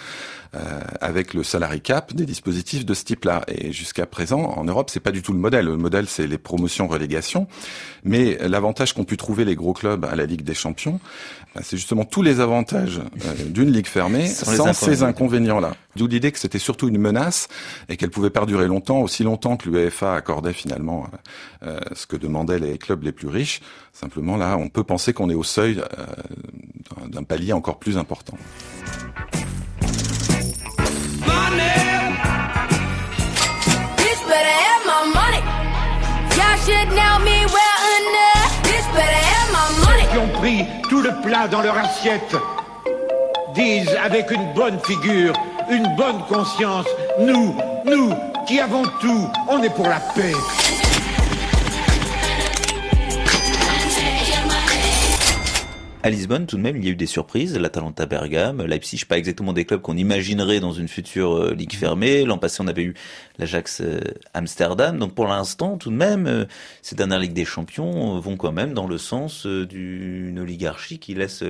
avec 1.00 1.32
le 1.32 1.42
salary 1.42 1.80
cap, 1.80 2.12
des 2.12 2.26
dispositifs 2.26 2.84
de 2.84 2.92
ce 2.94 3.04
type-là. 3.04 3.42
Et 3.48 3.72
jusqu'à 3.72 4.04
présent, 4.06 4.40
en 4.40 4.64
Europe, 4.64 4.90
c'est 4.90 5.00
pas 5.00 5.10
du 5.10 5.22
tout 5.22 5.32
le 5.32 5.38
modèle. 5.38 5.66
Le 5.66 5.76
modèle, 5.76 6.06
c'est 6.06 6.26
les 6.26 6.38
promotions-relégations. 6.38 7.46
Mais 8.04 8.36
l'avantage 8.46 8.92
qu'ont 8.92 9.04
pu 9.04 9.16
trouver 9.16 9.44
les 9.44 9.54
gros 9.54 9.72
clubs 9.72 10.04
à 10.04 10.14
la 10.14 10.26
Ligue 10.26 10.42
des 10.42 10.54
Champions, 10.54 11.00
bah, 11.54 11.60
c'est 11.62 11.76
justement 11.76 12.04
tous 12.04 12.22
les 12.22 12.40
avantages 12.40 12.98
euh, 12.98 13.44
d'une 13.44 13.70
ligue 13.70 13.86
fermée 13.86 14.26
sans, 14.26 14.72
ces 14.72 15.02
inconvénients-là. 15.02 15.74
D'où 15.96 16.06
l'idée 16.06 16.32
que 16.32 16.38
c'était 16.38 16.58
surtout 16.58 16.88
une 16.88 16.96
menace 16.96 17.48
et 17.90 17.98
qu'elle 17.98 18.10
pouvait 18.10 18.30
perdurer 18.30 18.66
longtemps, 18.66 19.00
aussi 19.00 19.22
longtemps 19.22 19.58
que 19.58 19.68
l'UEFA 19.68 20.14
accordait 20.14 20.54
finalement 20.54 21.06
euh, 21.62 21.66
euh, 21.68 21.80
ce 21.94 22.06
que 22.06 22.16
demandaient 22.16 22.58
les 22.58 22.78
clubs 22.78 23.02
les 23.02 23.12
plus 23.12 23.28
riches. 23.28 23.60
Simplement 23.92 24.38
là, 24.38 24.56
on 24.56 24.70
peut 24.70 24.84
penser 24.84 25.12
qu'on 25.12 25.28
est 25.28 25.34
au 25.34 25.44
seuil 25.44 25.82
d'un 27.08 27.24
palier 27.24 27.52
encore 27.52 27.78
plus 27.78 27.98
important. 27.98 28.38
Qui 40.10 40.18
ont 40.18 40.40
pris 40.40 40.66
tout 40.90 41.00
le 41.00 41.10
plat 41.22 41.48
dans 41.48 41.62
leur 41.62 41.76
assiette 41.78 42.36
disent 43.54 43.96
avec 44.04 44.30
une 44.30 44.52
bonne 44.52 44.78
figure, 44.80 45.32
une 45.70 45.94
bonne 45.96 46.22
conscience, 46.28 46.86
nous, 47.18 47.54
nous, 47.86 48.12
qui 48.46 48.60
avons 48.60 48.82
tout, 49.00 49.30
on 49.48 49.62
est 49.62 49.74
pour 49.74 49.88
la 49.88 50.00
paix. 50.14 50.34
À 56.04 56.10
Lisbonne, 56.10 56.46
tout 56.46 56.56
de 56.56 56.62
même, 56.62 56.76
il 56.76 56.84
y 56.84 56.88
a 56.88 56.90
eu 56.90 56.96
des 56.96 57.06
surprises. 57.06 57.56
L'Atalanta 57.56 58.06
Bergame, 58.06 58.66
Leipzig, 58.66 59.04
pas 59.04 59.18
exactement 59.18 59.52
des 59.52 59.64
clubs 59.64 59.80
qu'on 59.80 59.96
imaginerait 59.96 60.58
dans 60.58 60.72
une 60.72 60.88
future 60.88 61.36
euh, 61.36 61.54
ligue 61.54 61.74
fermée. 61.74 62.24
L'an 62.24 62.38
passé, 62.38 62.60
on 62.60 62.66
avait 62.66 62.82
eu 62.82 62.94
l'Ajax 63.38 63.82
euh, 63.82 64.00
Amsterdam. 64.34 64.98
Donc 64.98 65.14
pour 65.14 65.28
l'instant, 65.28 65.78
tout 65.78 65.90
de 65.90 65.94
même, 65.94 66.26
euh, 66.26 66.44
ces 66.82 66.96
dernières 66.96 67.20
Ligues 67.20 67.34
des 67.34 67.44
Champions 67.44 68.18
vont 68.18 68.36
quand 68.36 68.50
même 68.50 68.74
dans 68.74 68.88
le 68.88 68.98
sens 68.98 69.46
d'une 69.46 70.40
oligarchie 70.40 70.98
qui 70.98 71.14
laisse 71.14 71.44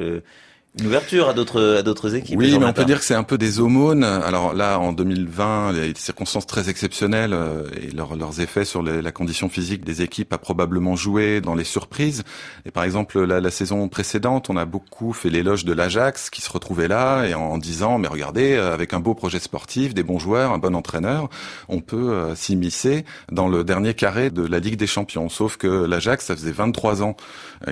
une 0.79 0.87
ouverture 0.87 1.29
à 1.29 1.35
d'autres 1.35 1.77
à 1.79 1.83
d'autres 1.83 2.15
équipes. 2.15 2.39
Oui, 2.39 2.57
mais 2.59 2.65
on 2.65 2.73
peut 2.73 2.87
dire 2.87 2.99
que 2.99 3.05
c'est 3.05 3.15
un 3.15 3.25
peu 3.25 3.37
des 3.37 3.61
aumônes. 3.61 4.05
Alors 4.05 4.55
là, 4.55 4.79
en 4.79 4.95
2020, 4.95 5.73
il 5.73 5.79
y 5.79 5.81
a 5.83 5.93
des 5.93 6.01
circonstances 6.01 6.47
très 6.47 6.71
exceptionnelles 6.71 7.35
euh, 7.35 7.69
et 7.81 7.91
leurs 7.91 8.41
effets 8.41 8.65
sur 8.65 8.83
la 8.83 9.13
condition 9.13 9.51
physique 9.51 9.85
des 9.85 10.01
équipes 10.01 10.33
a 10.33 10.39
probablement 10.39 10.97
joué 10.97 11.43
dans 11.43 11.55
les 11.55 11.65
surprises. 11.65 12.23
Et 12.65 12.71
par 12.71 12.85
exemple, 12.85 13.23
la, 13.23 13.41
la 13.41 13.51
saison 13.51 13.87
précédente, 13.89 14.49
on 14.49 14.57
a 14.57 14.65
beaucoup 14.65 15.13
fait 15.13 15.29
l'éloge 15.29 15.67
de 15.67 15.75
l'Ajax 15.75 16.31
qui 16.31 16.41
se 16.41 16.51
retrouvait 16.51 16.89
là 16.89 17.25
et 17.25 17.35
en, 17.35 17.59
disant 17.59 17.99
mais 17.99 18.09
regardez, 18.09 18.55
euh, 18.55 18.73
avec 18.73 18.95
un 18.95 19.01
beau 19.01 19.15
projet 19.15 19.41
sportif, 19.41 19.93
des 19.93 20.03
bons 20.03 20.19
joueurs, 20.19 20.53
un 20.53 20.59
bon 20.59 20.75
entraîneur, 20.75 21.29
on 21.69 21.81
peut 21.81 22.13
euh, 22.13 22.35
s'immiscer 22.35 23.05
dans 23.31 23.49
le 23.49 23.63
dernier 23.63 23.93
carré 23.93 24.31
de 24.31 24.47
la 24.47 24.59
Ligue 24.59 24.77
des 24.77 24.87
Champions. 24.87 25.29
Sauf 25.29 25.59
que 25.59 25.67
l'Ajax, 25.67 26.25
ça 26.25 26.35
faisait 26.35 26.53
23 26.53 27.03
ans 27.03 27.15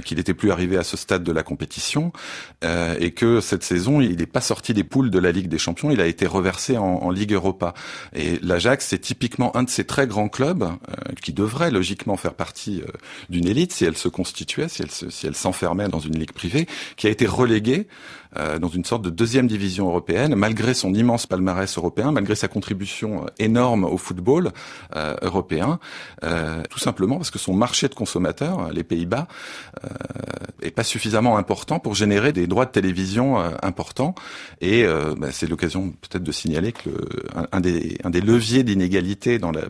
qu'il 0.04 0.19
n'était 0.19 0.35
plus 0.35 0.52
arrivé 0.52 0.76
à 0.76 0.85
ce 0.85 0.97
stade 0.97 1.25
de 1.25 1.33
la 1.33 1.42
compétition. 1.42 2.12
Euh, 2.62 2.89
et 2.99 3.12
que 3.12 3.40
cette 3.40 3.62
saison, 3.62 4.00
il 4.00 4.16
n'est 4.16 4.26
pas 4.26 4.40
sorti 4.40 4.75
des 4.75 4.85
poules 4.85 5.11
de 5.11 5.18
la 5.18 5.32
Ligue 5.32 5.49
des 5.49 5.59
Champions, 5.59 5.90
il 5.90 6.00
a 6.00 6.06
été 6.06 6.26
reversé 6.26 6.76
en, 6.76 7.11
Ligue 7.11 7.32
Europa. 7.32 7.75
Et 8.14 8.38
l'Ajax, 8.40 8.87
c'est 8.87 8.99
typiquement 8.99 9.56
un 9.56 9.64
de 9.64 9.70
ces 9.70 9.85
très 9.85 10.06
grands 10.06 10.28
clubs 10.28 10.62
euh, 10.62 11.12
qui 11.23 11.32
devrait 11.32 11.73
logiquement 11.73 12.16
faire 12.16 12.35
partie 12.35 12.82
euh, 12.82 12.92
d'une 13.30 13.49
élite 13.49 13.73
si 13.73 13.85
elle 13.85 13.97
se 13.97 14.09
constituait, 14.09 14.68
si 14.68 14.82
elle 15.26 15.35
s'enfermait 15.35 15.88
dans 15.88 15.99
une 15.99 16.16
ligue 16.18 16.32
privée, 16.32 16.68
qui 16.97 17.09
a 17.09 17.11
été 17.11 17.26
relégué 18.37 18.58
dans 18.60 18.68
une 18.68 18.84
sorte 18.84 19.02
de 19.02 19.10
deuxième 19.10 19.46
division 19.46 19.88
européenne, 19.88 20.34
malgré 20.34 20.75
son 20.75 20.94
immense 20.94 21.26
palmarès 21.26 21.76
européen, 21.76 22.12
malgré 22.12 22.34
sa 22.34 22.49
contribution 22.49 23.26
énorme 23.38 23.84
au 23.84 23.96
football 23.96 24.52
européen, 25.22 25.78
tout 26.22 26.78
simplement 26.78 27.16
parce 27.16 27.30
que 27.30 27.38
son 27.38 27.54
marché 27.54 27.88
de 27.88 27.94
consommateurs, 27.94 28.70
les 28.72 28.84
Pays-Bas, 28.84 29.26
est 30.62 30.70
pas 30.70 30.84
suffisamment 30.84 31.37
important 31.37 31.78
pour 31.78 31.94
générer 31.94 32.32
des 32.32 32.46
droits 32.46 32.66
de 32.66 32.70
télévision 32.70 33.40
euh, 33.40 33.50
importants. 33.62 34.14
Et 34.60 34.84
euh, 34.84 35.14
bah, 35.16 35.28
c'est 35.32 35.46
l'occasion 35.46 35.92
peut-être 36.00 36.22
de 36.22 36.32
signaler 36.32 36.72
que 36.72 36.90
des, 37.60 38.20
leviers 38.20 38.62
d'inégalité 38.62 39.38
dans 39.38 39.50
la, 39.50 39.62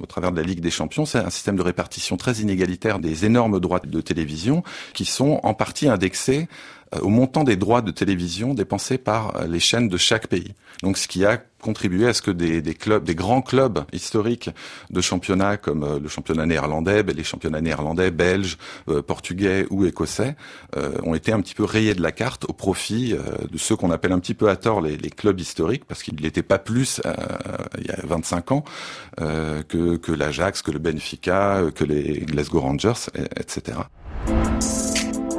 au 0.00 0.06
travers 0.06 0.32
de 0.32 0.40
la 0.40 0.46
Ligue 0.46 0.60
des 0.60 0.70
Champions, 0.70 1.06
c'est 1.06 1.18
un 1.18 1.30
système 1.30 1.56
de 1.56 1.62
répartition 1.62 2.16
très 2.16 2.34
inégalitaire 2.34 2.98
des 2.98 3.24
énormes 3.24 3.60
droits 3.60 3.80
de 3.80 4.00
télévision 4.00 4.62
qui 4.94 5.04
sont 5.04 5.40
en 5.42 5.54
partie 5.54 5.88
indexés 5.88 6.48
euh, 6.48 6.77
au 7.02 7.08
montant 7.08 7.44
des 7.44 7.56
droits 7.56 7.82
de 7.82 7.90
télévision 7.90 8.54
dépensés 8.54 8.98
par 8.98 9.36
euh, 9.36 9.46
les 9.46 9.60
chaînes 9.60 9.88
de 9.88 9.96
chaque 9.96 10.28
pays. 10.28 10.54
Donc 10.82 10.96
ce 10.96 11.08
qui 11.08 11.24
a 11.24 11.38
contribué 11.60 12.06
à 12.06 12.14
ce 12.14 12.22
que 12.22 12.30
des, 12.30 12.62
des 12.62 12.74
clubs, 12.74 13.02
des 13.02 13.16
grands 13.16 13.42
clubs 13.42 13.84
historiques 13.92 14.50
de 14.90 15.00
championnat 15.00 15.56
comme 15.56 15.82
euh, 15.82 15.98
le 15.98 16.08
championnat 16.08 16.46
néerlandais, 16.46 17.02
ben, 17.02 17.14
les 17.14 17.24
championnats 17.24 17.60
néerlandais, 17.60 18.10
belges, 18.10 18.56
portugais 19.06 19.66
ou 19.70 19.84
écossais 19.84 20.36
ont 21.02 21.14
été 21.14 21.32
un 21.32 21.40
petit 21.40 21.54
peu 21.54 21.64
rayés 21.64 21.94
de 21.94 22.02
la 22.02 22.12
carte 22.12 22.44
au 22.48 22.52
profit 22.52 23.14
de 23.14 23.58
ceux 23.58 23.76
qu'on 23.76 23.90
appelle 23.90 24.12
un 24.12 24.18
petit 24.18 24.34
peu 24.34 24.48
à 24.48 24.56
tort 24.56 24.80
les, 24.80 24.96
les 24.96 25.10
clubs 25.10 25.38
historiques 25.38 25.84
parce 25.84 26.02
qu'ils 26.02 26.20
n'étaient 26.20 26.42
pas 26.42 26.58
plus 26.58 27.00
il 27.78 27.86
y 27.86 27.90
a 27.90 27.98
25 28.04 28.52
ans 28.52 28.64
que, 29.18 29.96
que 29.96 30.12
l'Ajax, 30.12 30.62
que 30.62 30.70
le 30.70 30.78
Benfica, 30.78 31.62
que 31.74 31.84
les 31.84 32.20
Glasgow 32.20 32.60
Rangers, 32.60 33.10
etc. 33.36 33.78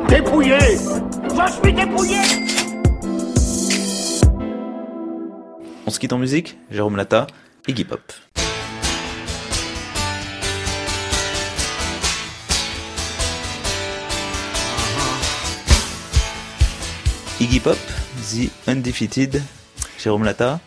Dépouillé. 0.08 0.58
Je 0.60 1.52
suis 1.62 1.74
dépouillé. 1.74 2.18
On 5.86 5.92
se 5.92 6.00
quitte 6.00 6.14
en 6.14 6.18
musique. 6.18 6.58
Jérôme 6.72 6.96
Lata, 6.96 7.28
Iggy 7.68 7.84
Pop. 7.84 8.02
Iggy 17.42 17.60
Pop, 17.60 17.78
The 18.32 18.50
Undefeated, 18.68 19.42
Jérôme. 20.00 20.24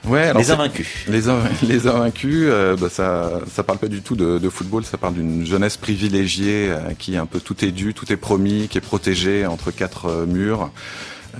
Ouais, 0.07 0.33
les 0.35 0.51
invaincus. 0.51 0.89
Les, 1.09 1.23
les 1.67 1.87
invaincus, 1.87 2.45
euh, 2.49 2.77
bah, 2.77 2.89
ça, 2.91 3.41
ça 3.51 3.63
parle 3.63 3.79
pas 3.79 3.89
du 3.89 4.03
tout 4.03 4.15
de, 4.15 4.39
de 4.39 4.49
football, 4.49 4.85
ça 4.85 4.99
parle 4.99 5.15
d'une 5.15 5.47
jeunesse 5.47 5.77
privilégiée 5.77 6.69
euh, 6.71 6.93
qui 6.99 7.17
un 7.17 7.27
peu 7.27 7.41
tout 7.41 7.65
est 7.65 7.71
dû, 7.71 7.95
tout 7.95 8.13
est 8.13 8.17
promis, 8.17 8.69
qui 8.69 8.79
est 8.79 8.83
protégée 8.83 9.47
entre 9.47 9.71
quatre 9.71 10.07
euh, 10.07 10.27
murs, 10.27 10.71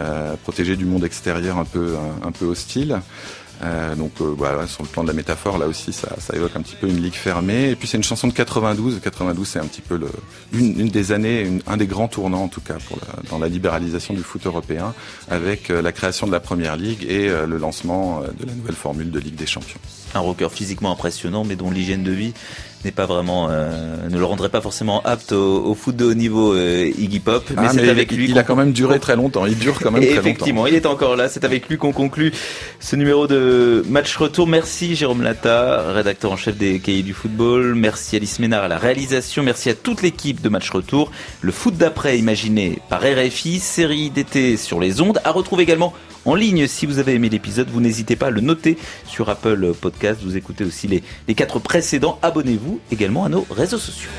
euh, 0.01 0.35
protégée 0.43 0.77
du 0.77 0.87
monde 0.87 1.05
extérieur 1.05 1.59
un 1.59 1.65
peu, 1.65 1.97
un, 1.97 2.27
un 2.29 2.33
peu 2.33 2.47
hostile. 2.47 3.01
Euh, 3.63 3.95
donc 3.95 4.13
euh, 4.21 4.35
voilà, 4.37 4.67
sur 4.67 4.83
le 4.83 4.89
plan 4.89 5.03
de 5.03 5.09
la 5.09 5.15
métaphore, 5.15 5.59
là 5.59 5.67
aussi, 5.67 5.93
ça, 5.93 6.09
ça, 6.19 6.35
évoque 6.35 6.57
un 6.57 6.63
petit 6.63 6.75
peu 6.75 6.89
une 6.89 7.01
ligue 7.01 7.15
fermée. 7.15 7.71
Et 7.71 7.77
puis 7.77 7.87
c'est 7.87 7.97
une 7.97 8.03
chanson 8.03 8.27
de 8.27 8.33
92. 8.33 9.01
92, 9.01 9.47
c'est 9.47 9.59
un 9.59 9.67
petit 9.67 9.81
peu 9.81 9.97
le, 9.97 10.09
une, 10.53 10.89
des 10.89 11.13
années, 11.13 11.61
un 11.67 11.77
des 11.77 11.87
grands 11.87 12.09
tournants 12.09 12.45
en 12.45 12.49
tout 12.49 12.61
cas 12.61 12.79
pour 12.89 12.99
la, 12.99 13.31
dans 13.31 13.39
la 13.39 13.49
libéralisation 13.49 14.15
du 14.15 14.23
foot 14.23 14.47
européen, 14.47 14.95
avec 15.31 15.71
euh, 15.71 15.83
la 15.83 15.93
création 15.93 16.27
de 16.27 16.33
la 16.33 16.41
première 16.41 16.77
ligue 16.77 17.05
et 17.09 17.29
euh, 17.29 17.47
le 17.47 17.59
lancement 17.59 18.23
euh, 18.23 18.29
de 18.39 18.47
la 18.47 18.55
nouvelle 18.55 18.75
formule 18.75 19.11
de 19.11 19.19
Ligue 19.19 19.37
des 19.37 19.47
Champions. 19.47 19.81
Un 20.15 20.21
rocker 20.21 20.49
physiquement 20.51 20.91
impressionnant, 20.91 21.45
mais 21.45 21.57
dont 21.57 21.71
l'hygiène 21.71 22.03
de 22.03 22.13
vie 22.13 22.35
n'est 22.85 22.93
pas 22.93 23.07
vraiment, 23.07 23.49
euh, 23.51 24.09
ne 24.09 24.19
le 24.19 24.25
rendrait 24.25 24.49
pas 24.49 24.61
forcément 24.61 25.03
apte 25.03 25.33
au, 25.33 25.65
au 25.65 25.75
foot 25.75 25.97
de 25.97 26.05
haut 26.05 26.15
niveau 26.15 26.55
euh, 26.55 26.91
Iggy 26.99 27.21
Pop. 27.21 27.45
Mais 27.51 27.67
ah, 27.67 27.71
c'est 27.73 27.89
avec 27.89 28.11
lui. 28.13 28.31
Il 28.31 28.39
a 28.39 28.43
quand 28.43 28.57
même 28.57 28.73
duré 28.73 28.99
très 28.99 29.17
longtemps. 29.17 29.47
Il 29.47 29.57
dure 29.59 29.79
quand 29.81 29.91
même 29.91 30.03
très 30.03 30.11
longtemps. 30.15 30.21
Effectivement, 30.21 30.67
il 30.67 30.75
est 30.75 30.87
encore 30.87 31.17
là. 31.17 31.29
C'est 31.29 31.45
avec 31.45 31.69
lui 31.69 31.79
qu'on 31.79 31.93
conclut 31.93 32.33
ce 32.81 32.97
numéro 32.97 33.27
de 33.27 33.85
match 33.89 34.17
retour. 34.17 34.47
Merci 34.47 34.97
Jérôme 34.97 35.23
Lata, 35.23 35.93
rédacteur 35.93 36.33
en 36.33 36.37
chef 36.37 36.57
des 36.57 36.79
Cahiers 36.81 37.03
du 37.03 37.15
football. 37.15 37.75
Merci 37.75 38.17
Alice 38.17 38.39
Ménard 38.39 38.65
à 38.65 38.69
la 38.69 38.79
réalisation. 38.79 39.43
Merci 39.43 39.71
à 39.71 39.75
toute 39.75 40.03
l'équipe 40.03 40.41
de 40.41 40.49
match 40.49 40.71
retour. 40.71 41.11
Le 41.41 41.53
foot 41.53 41.77
d'après 41.77 42.19
imaginé 42.19 42.81
par 42.89 43.01
RFI, 43.03 43.61
série 43.61 44.11
d'été 44.11 44.57
sur 44.57 44.81
les 44.81 45.01
ondes. 45.01 45.21
À 45.25 45.31
retrouver 45.31 45.63
également 45.63 45.93
en 46.25 46.35
ligne. 46.35 46.67
Si 46.67 46.87
vous 46.87 46.99
avez 46.99 47.15
aimé 47.15 47.29
l'épisode, 47.29 47.69
vous 47.71 47.81
n'hésitez 47.81 48.17
pas 48.17 48.27
à 48.27 48.31
le 48.31 48.41
noter 48.41 48.77
sur 49.07 49.29
Apple 49.29 49.73
Podcast. 49.81 50.21
Vous 50.23 50.37
écoutez 50.37 50.65
aussi 50.65 50.89
les, 50.89 51.03
les 51.29 51.35
quatre 51.35 51.59
précédents. 51.59 52.19
Abonnez-vous 52.23 52.81
également 52.91 53.25
à 53.25 53.29
nos 53.29 53.47
réseaux 53.51 53.79
sociaux. 53.79 54.11